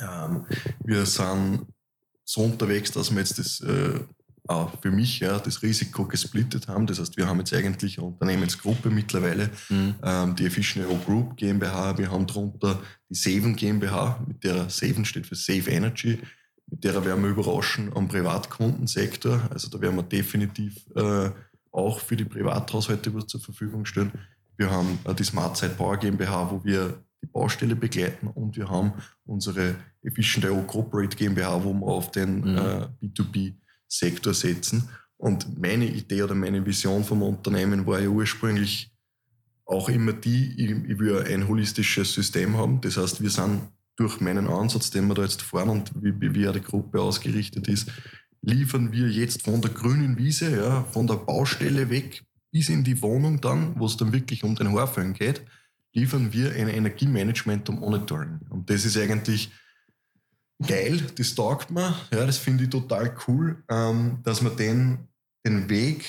[0.02, 0.46] Ähm,
[0.84, 1.65] wir sind
[2.26, 4.02] so unterwegs, dass wir jetzt das äh,
[4.81, 6.88] für mich ja, das Risiko gesplittet haben.
[6.88, 9.95] Das heißt, wir haben jetzt eigentlich eine Unternehmensgruppe mittlerweile, mhm.
[10.03, 11.97] ähm, die Efficient Group GmbH.
[11.97, 12.79] Wir haben darunter
[13.10, 16.19] die Saven GmbH, mit der Saven steht für Save Energy.
[16.69, 19.41] Mit der werden wir überraschen am Privatkundensektor.
[19.49, 21.29] Also da werden wir definitiv äh,
[21.71, 24.12] auch für die Privathaushalte was zur Verfügung stellen.
[24.57, 28.69] Wir haben äh, die Smart Side Power GmbH, wo wir die Baustelle begleiten und wir
[28.69, 28.93] haben
[29.25, 32.57] unsere Efficient.io Corporate GmbH, wo wir auf den mhm.
[32.57, 32.88] äh,
[33.89, 34.89] B2B-Sektor setzen.
[35.17, 38.91] Und meine Idee oder meine Vision vom Unternehmen war ja ursprünglich
[39.65, 42.80] auch immer die, ich, will ein holistisches System haben.
[42.82, 43.62] Das heißt, wir sind
[43.95, 47.91] durch meinen Ansatz, den wir da jetzt fahren und wie, wie die Gruppe ausgerichtet ist,
[48.41, 53.02] liefern wir jetzt von der grünen Wiese, ja, von der Baustelle weg bis in die
[53.02, 55.41] Wohnung dann, wo es dann wirklich um den Haarföhn geht,
[55.93, 58.39] liefern wir ein Energiemanagement und Monitoring.
[58.50, 59.52] Und das ist eigentlich
[60.65, 65.08] geil, das taugt mir, ja, das finde ich total cool, ähm, dass man den,
[65.46, 66.06] den Weg,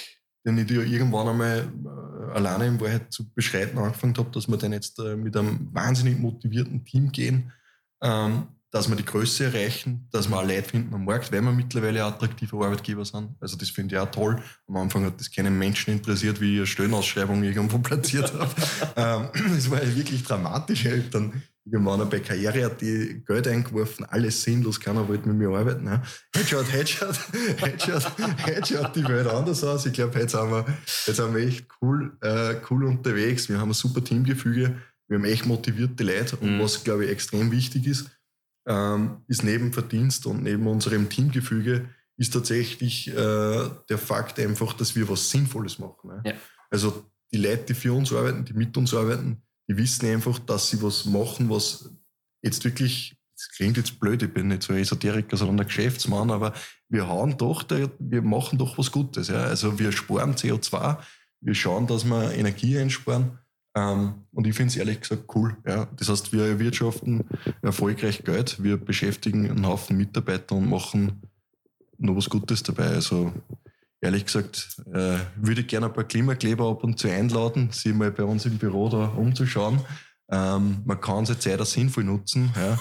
[0.47, 4.57] den ich ja irgendwann einmal äh, alleine in Wahrheit zu beschreiten angefangen habe, dass wir
[4.57, 7.53] den jetzt äh, mit einem wahnsinnig motivierten Team gehen,
[8.03, 11.53] ähm, dass wir die Größe erreichen, dass wir auch Leute finden am Markt, weil wir
[11.53, 13.35] mittlerweile attraktive Arbeitgeber sind.
[13.41, 14.43] Also das finde ich auch toll.
[14.67, 18.55] Am Anfang hat das keinen Menschen interessiert, wie ich eine Stellenausschreibung irgendwo platziert habe.
[19.35, 20.85] ähm, das war ja wirklich dramatisch.
[20.85, 25.87] Ich habe dann irgendwann bei Karriere.at Geld eingeworfen, alles sinnlos, keiner wollte mit mir arbeiten.
[25.87, 26.03] Ja.
[26.47, 27.19] Schaut, heute schaut,
[28.47, 29.87] heute schaut die Welt anders aus.
[29.87, 30.65] Ich glaube, jetzt sind wir,
[31.07, 33.49] jetzt sind wir echt cool, äh, cool unterwegs.
[33.49, 34.81] Wir haben ein super Teamgefüge.
[35.09, 36.37] Wir haben echt motivierte Leute.
[36.37, 36.63] Und mhm.
[36.63, 38.11] was, glaube ich, extrem wichtig ist,
[38.67, 44.95] ähm, ist neben Verdienst und neben unserem Teamgefüge ist tatsächlich äh, der Fakt einfach, dass
[44.97, 46.11] wir was Sinnvolles machen.
[46.11, 46.23] Ne?
[46.27, 46.33] Ja.
[46.71, 50.71] Also die Leute, die für uns arbeiten, die mit uns arbeiten, die wissen einfach, dass
[50.71, 51.91] sie was machen, was
[52.43, 56.55] jetzt wirklich, das klingt jetzt blöd, ich bin nicht so Esoteriker, sondern ein Geschäftsmann, aber
[56.89, 57.65] wir haben doch,
[57.99, 59.29] wir machen doch was Gutes.
[59.29, 59.45] Ja?
[59.45, 60.99] Also wir sparen CO2,
[61.41, 63.39] wir schauen, dass wir Energie einsparen
[63.79, 65.57] ähm, und ich finde es ehrlich gesagt cool.
[65.67, 65.89] Ja.
[65.97, 67.25] Das heißt, wir erwirtschaften
[67.63, 71.23] erfolgreich Geld, wir beschäftigen einen Haufen Mitarbeiter und machen
[71.99, 72.89] noch was Gutes dabei.
[72.89, 73.33] Also
[74.01, 78.11] ehrlich gesagt, äh, würde ich gerne ein paar Klimakleber ab und zu einladen, sie mal
[78.11, 79.81] bei uns im Büro da umzuschauen.
[80.31, 82.53] Ähm, man kann seine Zeit auch sinnvoll nutzen.
[82.57, 82.79] Ja.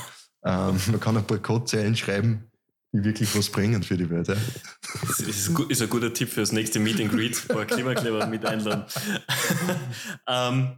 [0.69, 2.51] Ähm, man kann ein paar Codezeilen schreiben,
[2.91, 4.27] die wirklich was bringen für die Welt.
[4.27, 4.35] Ja.
[5.01, 8.27] Das ist, ist, ein guter Tipp für das nächste Meet and Greet, ein paar Klimakleber
[8.27, 8.85] mit einladen.
[10.27, 10.77] ähm,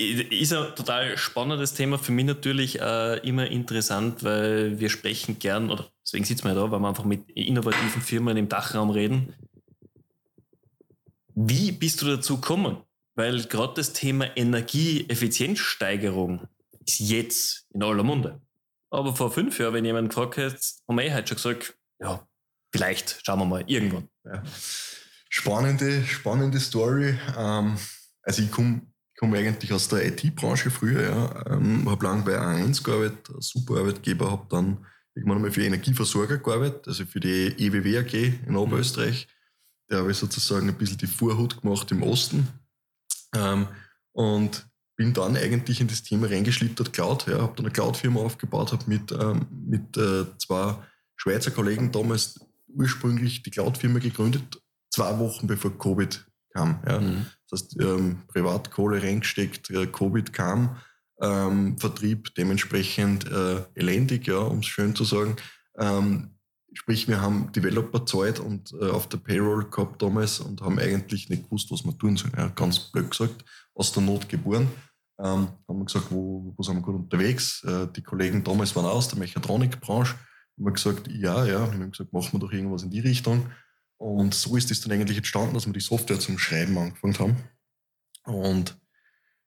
[0.00, 5.70] ist ein total spannendes Thema, für mich natürlich äh, immer interessant, weil wir sprechen gern,
[5.70, 9.34] oder deswegen sitzen wir ja da, weil wir einfach mit innovativen Firmen im Dachraum reden.
[11.42, 12.82] Wie bist du dazu gekommen?
[13.14, 16.46] Weil gerade das Thema Energieeffizienzsteigerung
[16.86, 18.42] ist jetzt in aller Munde.
[18.90, 22.26] Aber vor fünf Jahren, wenn jemand gefragt hätte, haben wir eh schon gesagt, ja,
[22.72, 24.08] vielleicht, schauen wir mal, irgendwann.
[24.24, 24.42] Ja.
[25.28, 27.18] Spannende, spannende Story.
[27.36, 27.76] Ähm,
[28.22, 28.82] also ich komme
[29.18, 31.46] komme eigentlich aus der IT-Branche früher, ja.
[31.52, 36.88] Ähm, habe lange bei A1 gearbeitet, super Arbeitgeber, habe dann irgendwann einmal für Energieversorger gearbeitet,
[36.88, 38.14] also für die EWW AG
[38.46, 39.28] in Oberösterreich.
[39.90, 42.46] Da habe ich sozusagen ein bisschen die Vorhut gemacht im Osten.
[43.34, 43.66] Ähm,
[44.12, 47.26] und bin dann eigentlich in das Thema reingeschlittert, Cloud.
[47.26, 50.76] Ja, habe dann eine Cloud-Firma aufgebaut, habe mit, ähm, mit äh, zwei
[51.16, 56.24] Schweizer Kollegen damals ursprünglich die Cloud-Firma gegründet, zwei Wochen bevor Covid
[56.54, 56.80] kam.
[56.86, 57.00] Ja.
[57.00, 57.26] Mhm.
[57.48, 60.76] Das heißt, ähm, Privatkohle reingesteckt, äh, Covid kam,
[61.20, 65.34] ähm, Vertrieb dementsprechend äh, elendig, ja, um es schön zu sagen.
[65.78, 66.36] Ähm,
[66.72, 71.28] Sprich, wir haben Developer zahlt und äh, auf der Payroll gehabt damals und haben eigentlich
[71.28, 72.34] nicht gewusst, was wir tun sollen.
[72.36, 74.68] Ja, ganz blöd gesagt, aus der Not geboren.
[75.18, 77.62] Ähm, haben wir gesagt, wo, wo sind wir gut unterwegs?
[77.64, 80.14] Äh, die Kollegen damals waren aus der Mechatronikbranche.
[80.14, 81.70] Haben wir gesagt, ja, ja.
[81.72, 83.50] Wir haben gesagt, machen wir doch irgendwas in die Richtung.
[83.98, 87.36] Und so ist es dann eigentlich entstanden, dass wir die Software zum Schreiben angefangen haben.
[88.24, 88.80] Und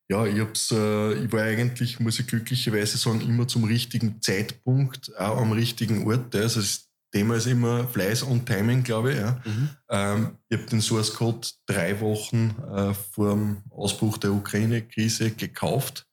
[0.10, 5.18] ja, ich, hab's, äh, ich war eigentlich, muss ich glücklicherweise sagen, immer zum richtigen Zeitpunkt,
[5.18, 6.36] auch am richtigen Ort.
[6.36, 9.20] Also das Thema ist immer Fleiß und Timing, glaube ich.
[9.20, 9.42] Ja.
[9.46, 9.70] Mhm.
[9.90, 16.08] Ähm, ich habe den Source Code drei Wochen äh, vor dem Ausbruch der Ukraine-Krise gekauft.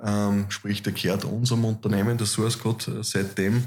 [0.00, 3.64] Ähm, sprich, der gehört unserem Unternehmen, der Source Code, äh, seitdem.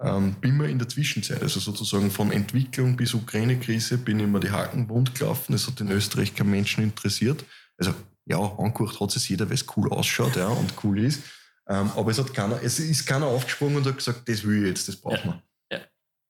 [0.00, 4.40] Ähm, bin mir in der Zwischenzeit, also sozusagen von Entwicklung bis Ukraine-Krise, bin ich immer
[4.40, 5.54] die Haken wund gelaufen.
[5.54, 7.44] Es hat in Österreich keinen Menschen interessiert.
[7.78, 7.94] Also
[8.26, 11.22] ja, angeguckt hat es jeder, weil es cool ausschaut ja, und cool ist.
[11.68, 14.68] Ähm, aber es, hat keiner, es ist keiner aufgesprungen und hat gesagt, das will ich
[14.68, 15.30] jetzt, das brauchen wir.
[15.30, 15.42] Ja.
[15.42, 15.51] Ja.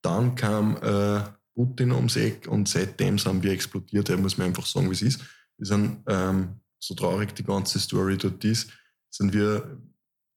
[0.02, 1.22] Dann kam äh,
[1.54, 4.08] Putin ums Eck und seitdem sind wir explodiert.
[4.08, 5.20] Da muss man einfach sagen, wie es ist.
[5.56, 8.70] Wir sind, ähm, so traurig die ganze Story dort ist,
[9.10, 9.78] sind wir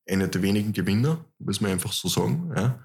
[0.07, 2.53] einer der wenigen Gewinner, muss man einfach so sagen.
[2.55, 2.79] Ja.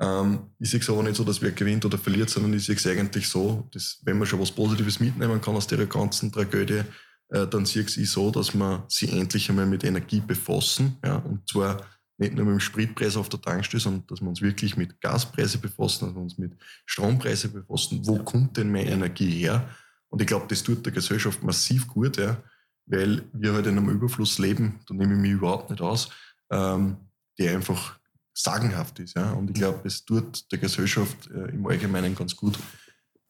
[0.00, 2.74] Ähm, ich sehe es aber nicht so, dass wer gewinnt oder verliert, sondern ich sehe
[2.74, 6.82] es eigentlich so, dass wenn man schon was Positives mitnehmen kann aus der ganzen Tragödie,
[7.28, 10.96] äh, dann sehe ich so, dass wir sie endlich einmal mit Energie befassen.
[11.04, 11.80] Ja, und zwar
[12.16, 15.58] nicht nur mit dem Spritpreis auf der Tankstelle, sondern dass wir uns wirklich mit Gaspreise
[15.58, 16.52] befassen, dass wir uns mit
[16.86, 18.06] Strompreise befassen.
[18.06, 19.68] Wo kommt denn meine Energie her?
[20.08, 22.42] Und ich glaube, das tut der Gesellschaft massiv gut, ja,
[22.86, 26.10] weil wir halt in einem Überfluss leben, da nehme ich mich überhaupt nicht aus,
[26.50, 26.96] ähm,
[27.38, 27.98] der einfach
[28.32, 29.16] sagenhaft ist.
[29.16, 29.32] Ja.
[29.32, 32.58] Und ich glaube, es tut der Gesellschaft äh, im Allgemeinen ganz gut,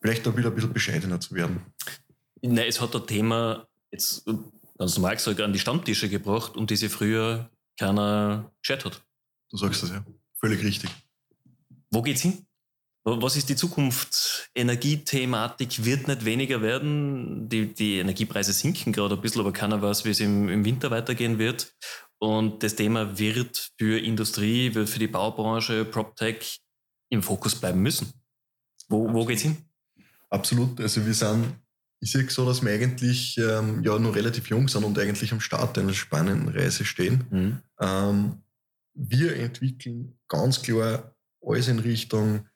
[0.01, 1.61] vielleicht auch wieder ein bisschen bescheidener zu werden.
[2.43, 4.27] Nein, es hat ein Thema jetzt
[4.79, 9.03] ganz normal gesagt an die Stammtische gebracht und diese früher keiner gescheit hat.
[9.51, 10.05] Du sagst das ja.
[10.35, 10.91] Völlig richtig.
[11.91, 12.47] Wo geht's hin?
[13.05, 14.51] Was ist die Zukunft?
[14.55, 17.49] Energiethematik wird nicht weniger werden.
[17.51, 20.91] Die, die Energiepreise sinken gerade ein bisschen, aber keiner weiß, wie es im, im Winter
[20.91, 21.75] weitergehen wird.
[22.19, 26.63] Und das Thema wird für Industrie, wird für die Baubranche, PropTech
[27.11, 28.11] im Fokus bleiben müssen.
[28.89, 29.59] Wo, wo geht's hin?
[30.31, 30.81] Absolut.
[30.81, 31.55] Also wir sind
[32.05, 35.41] ich sehe so, dass wir eigentlich ähm, ja noch relativ jung sind und eigentlich am
[35.41, 37.25] Start einer spannenden Reise stehen.
[37.31, 37.59] Mhm.
[37.81, 38.43] Ähm,
[38.93, 42.47] wir entwickeln ganz klar alles in Richtung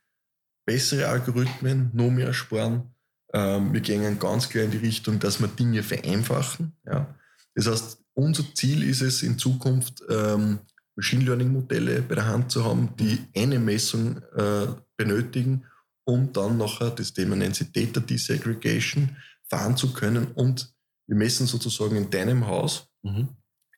[0.66, 2.94] bessere Algorithmen, noch mehr sparen.
[3.32, 6.76] Ähm, wir gehen ganz klar in die Richtung, dass wir Dinge vereinfachen.
[6.84, 7.14] Ja.
[7.54, 10.58] Das heißt, unser Ziel ist es in Zukunft, ähm,
[10.94, 14.66] Machine Learning Modelle bei der Hand zu haben, die eine Messung äh,
[14.98, 15.64] benötigen,
[16.04, 19.16] um dann nachher, das Thema nennt sich Data Desegregation,
[19.50, 20.72] fahren zu können und
[21.06, 23.28] wir messen sozusagen in deinem Haus mhm.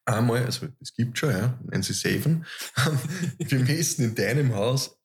[0.04, 2.44] einmal, also es gibt schon, ja, nennen sie Saven,
[3.38, 4.96] wir messen in deinem Haus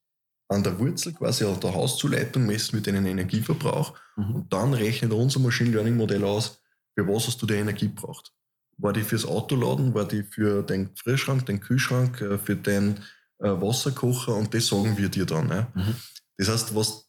[0.48, 4.36] an der Wurzel quasi, an der Hauszuleitung messen wir deinen Energieverbrauch mhm.
[4.36, 6.62] und dann rechnet unser Machine Learning Modell aus,
[6.96, 8.32] für was hast du die Energie braucht.
[8.78, 12.98] War die fürs Autoladen, war die für den Frischschrank, den Kühlschrank, äh, für den
[13.40, 15.50] äh, Wasserkocher und das sagen wir dir dann.
[15.50, 15.68] Ja.
[15.74, 15.96] Mhm.
[16.38, 17.05] Das heißt, was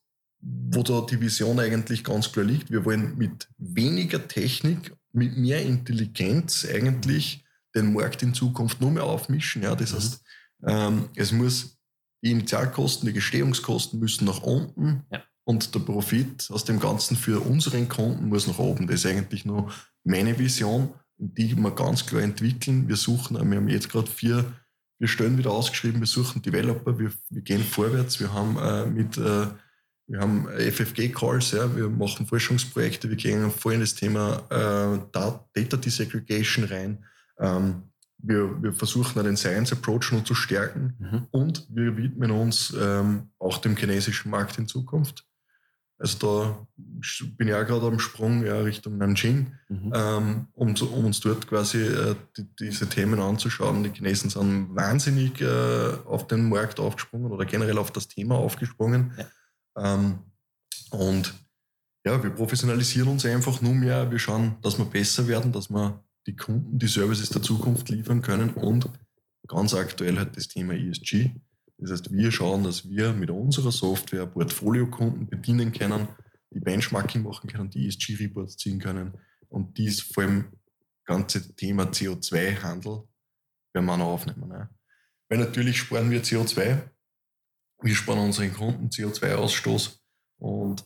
[0.71, 2.71] wo da die Vision eigentlich ganz klar liegt.
[2.71, 9.05] Wir wollen mit weniger Technik, mit mehr Intelligenz eigentlich den Markt in Zukunft nur mehr
[9.05, 9.63] aufmischen.
[9.63, 9.97] Ja, das mhm.
[9.97, 10.23] heißt,
[10.67, 11.79] ähm, es muss
[12.23, 15.23] die Initialkosten, die Gestehungskosten müssen nach unten ja.
[15.45, 18.87] und der Profit aus dem Ganzen für unseren Kunden muss nach oben.
[18.87, 19.73] Das ist eigentlich nur
[20.05, 22.89] meine Vision, die wir ganz klar entwickeln.
[22.89, 24.45] Wir suchen, wir haben jetzt gerade vier,
[24.99, 29.19] vier Stellen wieder ausgeschrieben, wir suchen Developer, wir, wir gehen vorwärts, wir haben äh, mit
[29.19, 29.47] äh,
[30.09, 35.77] wir haben FFG-Calls, ja, wir machen Forschungsprojekte, wir gehen voll in das Thema äh, Data
[35.77, 37.05] Desegregation rein.
[37.39, 37.83] Ähm,
[38.19, 41.27] wir, wir versuchen den Science Approach noch zu stärken mhm.
[41.31, 45.25] und wir widmen uns ähm, auch dem chinesischen Markt in Zukunft.
[45.99, 46.67] Also da
[47.39, 49.93] bin ich auch gerade am Sprung ja, Richtung Nanjing, mhm.
[49.95, 53.83] ähm, um, um, uns dort quasi äh, die, diese Themen anzuschauen.
[53.83, 59.15] Die Chinesen sind wahnsinnig äh, auf den Markt aufgesprungen oder generell auf das Thema aufgesprungen.
[59.17, 59.25] Ja.
[59.77, 60.19] Ähm,
[60.91, 61.35] und
[62.05, 64.11] ja, wir professionalisieren uns einfach nur mehr.
[64.11, 68.23] Wir schauen, dass wir besser werden, dass wir die Kunden die Services der Zukunft liefern
[68.23, 68.89] können und
[69.49, 71.31] ganz aktuell halt das Thema ESG.
[71.79, 76.09] Das heißt, wir schauen, dass wir mit unserer Software Portfoliokunden bedienen können,
[76.51, 79.15] die Benchmarking machen können, die ESG-Reports ziehen können
[79.49, 80.47] und dies vor allem
[81.05, 83.03] ganze Thema CO2-Handel
[83.73, 84.49] werden wir noch aufnehmen.
[84.49, 84.71] Ne?
[85.29, 86.89] Weil natürlich sparen wir CO2,
[87.83, 89.99] wir sparen unseren Kunden CO2-Ausstoß
[90.39, 90.85] und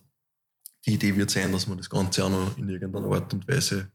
[0.87, 3.91] die Idee wird sein, dass man das Ganze auch noch in irgendeiner Art und Weise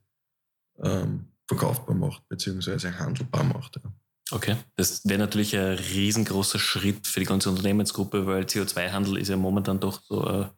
[0.82, 3.78] ähm, verkaufbar macht, beziehungsweise handelbar macht.
[3.84, 3.92] Ja.
[4.32, 9.38] Okay, das wäre natürlich ein riesengroßer Schritt für die ganze Unternehmensgruppe, weil CO2-Handel ist ja
[9.38, 10.50] momentan doch so äh,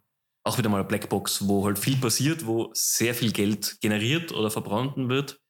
[0.43, 4.49] auch wieder mal eine Blackbox, wo halt viel passiert, wo sehr viel Geld generiert oder
[4.49, 5.41] verbrannten wird,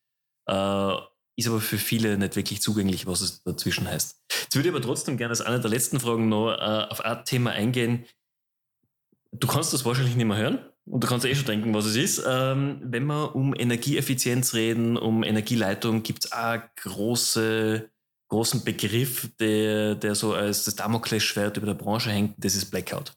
[0.47, 0.95] äh,
[1.37, 4.17] ist aber für viele nicht wirklich zugänglich, was es dazwischen heißt.
[4.43, 7.23] Jetzt würde ich aber trotzdem gerne als eine der letzten Fragen noch äh, auf ein
[7.25, 8.05] Thema eingehen.
[9.31, 11.95] Du kannst das wahrscheinlich nicht mehr hören und du kannst eh schon denken, was es
[11.95, 12.23] ist.
[12.27, 17.89] Ähm, wenn wir um Energieeffizienz reden, um Energieleitung, gibt es auch große
[18.29, 23.13] großen Begriff, der, der so als das Damoklesschwert über der Branche hängt, das ist Blackout.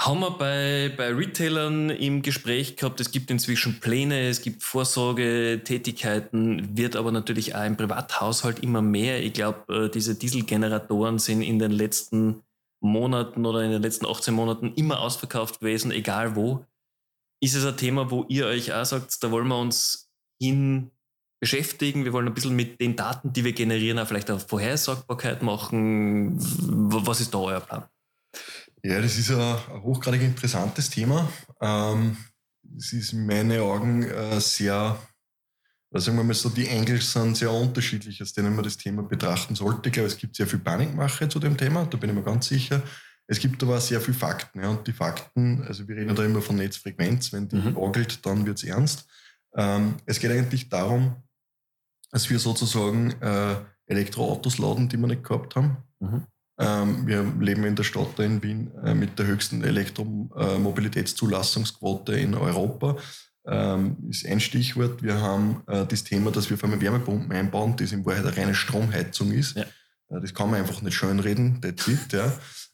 [0.00, 6.74] Haben wir bei, bei Retailern im Gespräch gehabt, es gibt inzwischen Pläne, es gibt Vorsorgetätigkeiten,
[6.74, 9.22] wird aber natürlich auch im Privathaushalt immer mehr.
[9.22, 12.42] Ich glaube, äh, diese Dieselgeneratoren sind in den letzten
[12.82, 16.64] Monaten oder in den letzten 18 Monaten immer ausverkauft gewesen, egal wo.
[17.42, 20.10] Ist es ein Thema, wo ihr euch auch sagt, da wollen wir uns
[20.40, 20.92] hin
[21.40, 22.06] beschäftigen.
[22.06, 26.38] Wir wollen ein bisschen mit den Daten, die wir generieren, auch vielleicht eine Vorhersagbarkeit machen.
[26.38, 27.84] Was ist da euer Plan?
[28.82, 31.30] Ja, das ist ein, ein hochgradig interessantes Thema.
[31.60, 32.16] Ähm,
[32.76, 34.98] es ist in meinen Augen äh, sehr,
[35.90, 39.02] also sagen wir mal so, die Engel sind sehr unterschiedlich, aus denen man das Thema
[39.02, 39.88] betrachten sollte.
[39.88, 42.48] Ich glaube, es gibt sehr viel Panikmache zu dem Thema, da bin ich mir ganz
[42.48, 42.82] sicher.
[43.26, 44.60] Es gibt aber sehr viele Fakten.
[44.60, 47.76] Ja, und die Fakten, also wir reden da immer von Netzfrequenz, wenn die mhm.
[47.76, 49.06] orgelt, dann wird es ernst.
[49.54, 51.22] Ähm, es geht eigentlich darum,
[52.10, 55.76] dass wir sozusagen äh, Elektroautos laden, die wir nicht gehabt haben.
[56.00, 56.26] Mhm.
[56.60, 62.98] Ähm, wir leben in der Stadt in Wien äh, mit der höchsten Elektromobilitätszulassungsquote in Europa.
[63.46, 65.02] Ähm, ist ein Stichwort.
[65.02, 68.36] Wir haben äh, das Thema, dass wir vor allem Wärmepumpen einbauen, das in Wahrheit eine
[68.36, 69.56] reine Stromheizung ist.
[69.56, 69.64] Ja.
[70.10, 72.32] Das kann man einfach nicht schönreden, that's it, ja.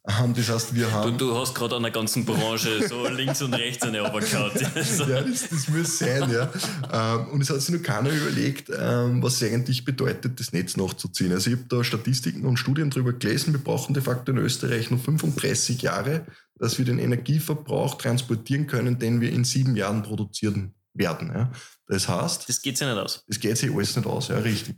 [0.09, 1.18] Ähm, das heißt, wir haben.
[1.18, 4.55] Du, du hast gerade an der ganzen Branche so links und rechts eine Oberkaut.
[4.61, 6.51] ja, das, das muss sein, ja.
[6.92, 10.77] Ähm, und es hat sich noch keiner überlegt, ähm, was es eigentlich bedeutet, das Netz
[10.77, 11.33] nachzuziehen.
[11.33, 13.53] Also ich habe da Statistiken und Studien darüber gelesen.
[13.53, 16.25] Wir brauchen de facto in Österreich noch 35 Jahre,
[16.59, 21.33] dass wir den Energieverbrauch transportieren können, den wir in sieben Jahren produzieren werden.
[21.35, 21.53] Ja.
[21.88, 22.49] Das heißt.
[22.49, 23.25] Das geht sich nicht aus.
[23.27, 24.77] Das geht sich alles nicht aus, ja, richtig.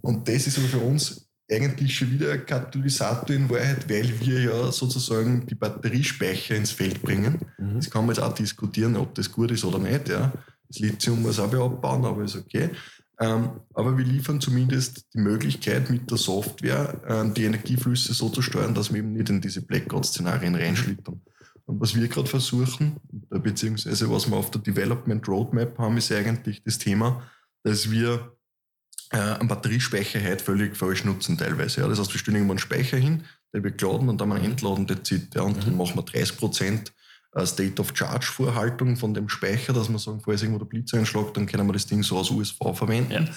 [0.00, 4.40] Und das ist aber für uns eigentlich schon wieder ein Katalysator in Wahrheit, weil wir
[4.42, 7.38] ja sozusagen die Batteriespeicher ins Feld bringen.
[7.58, 7.76] Mhm.
[7.76, 10.08] Das kann man jetzt auch diskutieren, ob das gut ist oder nicht.
[10.08, 10.32] Ja.
[10.68, 12.70] Das Lithium muss auch abbauen, aber ist okay.
[13.18, 18.40] Ähm, aber wir liefern zumindest die Möglichkeit, mit der Software äh, die Energieflüsse so zu
[18.40, 21.20] steuern, dass wir eben nicht in diese Blackout-Szenarien reinschlittern.
[21.66, 22.96] Und was wir gerade versuchen,
[23.28, 27.22] beziehungsweise was wir auf der Development Roadmap haben, ist eigentlich das Thema,
[27.62, 28.32] dass wir
[29.10, 31.80] äh, einen Batteriespeicher heute völlig falsch nutzen teilweise.
[31.80, 31.88] Ja.
[31.88, 34.86] Das heißt, wir stellen irgendwann einen Speicher hin, der wird geladen und dann mal entladen,
[34.86, 35.34] der zieht.
[35.34, 35.60] Ja, und mhm.
[35.60, 36.92] dann machen wir 30 Prozent
[37.34, 40.94] äh, State of Charge Vorhaltung von dem Speicher, dass wir sagen, falls irgendwo der Blitz
[40.94, 43.12] einschlägt, dann können wir das Ding so als USV verwenden.
[43.12, 43.34] Ja.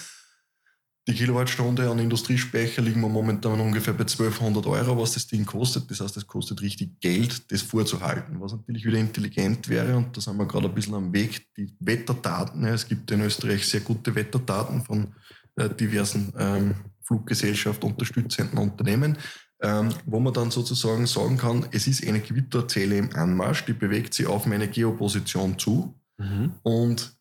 [1.06, 5.90] Die Kilowattstunde an Industriespeicher liegen wir momentan ungefähr bei 1200 Euro, was das Ding kostet.
[5.90, 8.40] Das heißt, es kostet richtig Geld, das vorzuhalten.
[8.40, 11.76] Was natürlich wieder intelligent wäre, und da sind wir gerade ein bisschen am Weg, die
[11.78, 12.62] Wetterdaten.
[12.62, 15.14] Ja, es gibt in Österreich sehr gute Wetterdaten von
[15.56, 19.18] äh, diversen ähm, Fluggesellschaft unterstützenden Unternehmen,
[19.62, 24.14] ähm, wo man dann sozusagen sagen kann, es ist eine Gewitterzelle im Anmarsch, die bewegt
[24.14, 26.54] sich auf meine Geoposition zu mhm.
[26.62, 27.16] und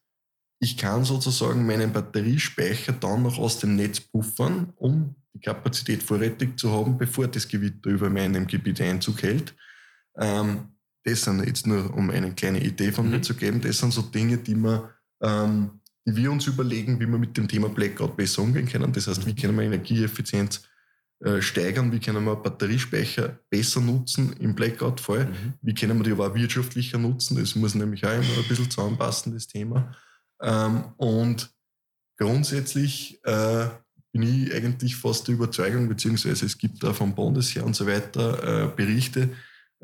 [0.59, 6.57] ich kann sozusagen meinen Batteriespeicher dann noch aus dem Netz puffern, um die Kapazität vorrätig
[6.57, 9.53] zu haben, bevor das Gewitter über meinem Gebiet Einzug hält.
[10.17, 10.69] Ähm,
[11.03, 13.11] das sind jetzt nur, um eine kleine Idee von mhm.
[13.11, 14.89] mir zu geben, das sind so Dinge, die man
[15.21, 18.91] ähm, wir uns überlegen, wie wir mit dem Thema Blackout besser umgehen können.
[18.91, 20.63] Das heißt, wie können wir Energieeffizienz
[21.23, 25.53] äh, steigern, wie können wir Batteriespeicher besser nutzen im Blackout-Fall, mhm.
[25.61, 27.37] wie können wir die aber auch wirtschaftlicher nutzen.
[27.37, 29.95] Das muss nämlich auch immer ein bisschen zusammenpassen, das Thema.
[30.41, 31.49] Ähm, und
[32.17, 33.67] grundsätzlich äh,
[34.11, 38.65] bin ich eigentlich fast der Überzeugung, beziehungsweise es gibt da vom Bundesheer und so weiter
[38.65, 39.29] äh, Berichte,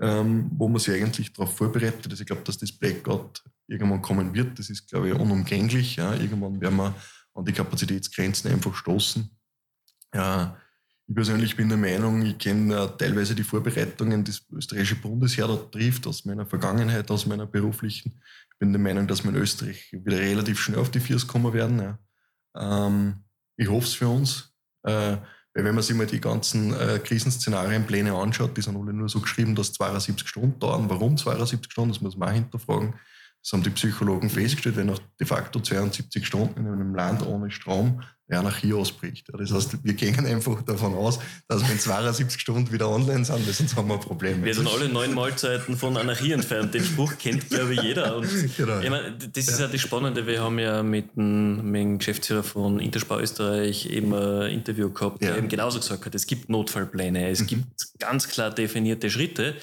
[0.01, 2.07] ähm, wo man sich eigentlich darauf vorbereitet.
[2.09, 4.57] Also ich glaube, dass das Blackout irgendwann kommen wird.
[4.57, 5.97] Das ist, glaube ich, unumgänglich.
[5.97, 6.13] Ja.
[6.13, 6.95] Irgendwann werden wir
[7.33, 9.29] an die Kapazitätsgrenzen einfach stoßen.
[10.13, 10.57] Ja,
[11.07, 15.47] ich persönlich bin der Meinung, ich kenne äh, teilweise die Vorbereitungen, die das österreichische Bundesheer
[15.47, 18.21] da trifft, aus meiner Vergangenheit, aus meiner beruflichen.
[18.51, 21.53] Ich bin der Meinung, dass wir in Österreich wieder relativ schnell auf die Viers kommen
[21.53, 21.79] werden.
[21.79, 21.99] Ja.
[22.87, 23.23] Ähm,
[23.57, 24.53] ich hoffe es für uns.
[24.83, 25.17] Äh,
[25.53, 29.19] weil wenn man sich mal die ganzen äh, Krisenszenarienpläne anschaut, die sind alle nur so
[29.19, 30.89] geschrieben, dass 72 Stunden dauern.
[30.89, 31.93] Warum 72 Stunden?
[31.93, 32.93] Das muss man auch hinterfragen.
[33.41, 37.49] Das haben die Psychologen festgestellt, wenn nach de facto 72 Stunden in einem Land ohne
[37.51, 39.27] Strom die Anarchie ausbricht.
[39.35, 43.45] Das heißt, wir gehen einfach davon aus, dass wir in 72 Stunden wieder online sind,
[43.45, 44.43] sonst haben wir ein Problem.
[44.43, 46.73] Wir sind alle neun Mahlzeiten von Anarchie entfernt.
[46.73, 48.17] Den Spruch kennt, glaube ich, jeder.
[48.17, 48.27] Und
[48.57, 48.79] genau.
[48.81, 49.67] ich meine, das ist ja.
[49.67, 50.27] das Spannende.
[50.27, 55.23] Wir haben ja mit dem, mit dem Geschäftsführer von Interspar Österreich eben ein Interview gehabt,
[55.23, 55.29] ja.
[55.29, 57.47] der eben genauso gesagt hat, es gibt Notfallpläne, es mhm.
[57.47, 57.65] gibt
[57.99, 59.55] ganz klar definierte Schritte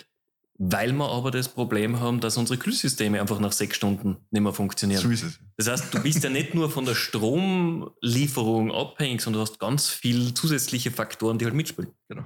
[0.58, 4.52] weil wir aber das Problem haben, dass unsere Kühlsysteme einfach nach sechs Stunden nicht mehr
[4.52, 5.02] funktionieren.
[5.02, 5.38] So ist es.
[5.56, 9.88] Das heißt, du bist ja nicht nur von der Stromlieferung abhängig, sondern du hast ganz
[9.88, 11.90] viele zusätzliche Faktoren, die halt mitspielen.
[12.08, 12.24] Genau.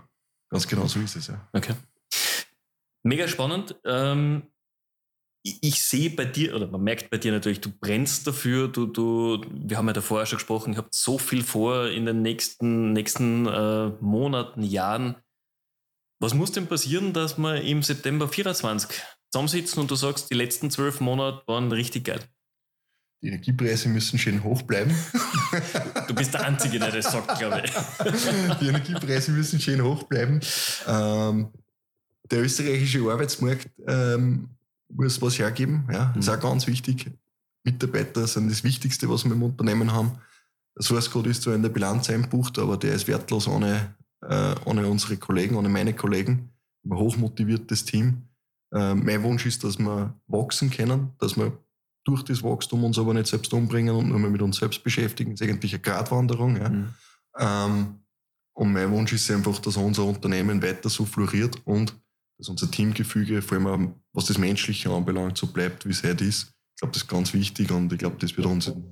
[0.50, 1.48] Ganz genau so ist es, ja.
[1.52, 1.74] Okay.
[3.02, 3.76] Mega spannend.
[3.84, 4.42] Ähm,
[5.42, 8.86] ich, ich sehe bei dir, oder man merkt bei dir natürlich, du brennst dafür, du,
[8.86, 12.92] du, wir haben ja davor schon gesprochen, ich habe so viel vor in den nächsten,
[12.92, 15.16] nächsten äh, Monaten, Jahren
[16.20, 18.90] was muss denn passieren, dass wir im September 24
[19.30, 22.20] zusammensitzen und du sagst, die letzten zwölf Monate waren richtig geil?
[23.22, 24.94] Die Energiepreise müssen schön hoch bleiben.
[26.06, 27.72] Du bist der Einzige, der das sagt, glaube ich.
[28.60, 30.40] Die Energiepreise müssen schön hoch bleiben.
[30.86, 31.48] Ähm,
[32.30, 34.48] der österreichische Arbeitsmarkt ähm,
[34.88, 35.88] muss was hergeben.
[35.92, 36.38] Ja, das ist mhm.
[36.38, 37.10] auch ganz wichtig.
[37.64, 40.18] Mitarbeiter sind das Wichtigste, was wir im Unternehmen haben.
[40.76, 44.54] Der Source Code ist zwar in der Bilanz einbucht, aber der ist wertlos ohne äh,
[44.64, 46.50] ohne unsere Kollegen, ohne meine Kollegen.
[46.84, 48.28] Ein hochmotiviertes Team.
[48.72, 51.52] Äh, mein Wunsch ist, dass wir wachsen können, dass wir
[52.04, 55.32] durch das Wachstum uns aber nicht selbst umbringen und nur mehr mit uns selbst beschäftigen.
[55.32, 56.56] Das ist eigentlich eine Gratwanderung.
[56.56, 56.68] Ja.
[56.68, 56.88] Mhm.
[57.38, 58.00] Ähm,
[58.54, 61.94] und mein Wunsch ist einfach, dass unser Unternehmen weiter so floriert und
[62.38, 66.52] dass unser Teamgefüge, vor allem was das Menschliche anbelangt, so bleibt, wie es heute ist.
[66.74, 68.84] Ich glaube, das ist ganz wichtig und ich glaube, das wird uns in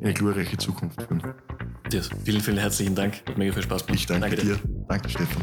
[0.00, 1.34] eine glorreiche Zukunft führen.
[2.24, 3.22] Vielen, vielen herzlichen Dank.
[3.28, 4.00] Hat mega viel Spaß gemacht.
[4.00, 4.56] Ich danke, danke dir.
[4.56, 4.84] dir.
[4.88, 5.42] Danke, Stefan.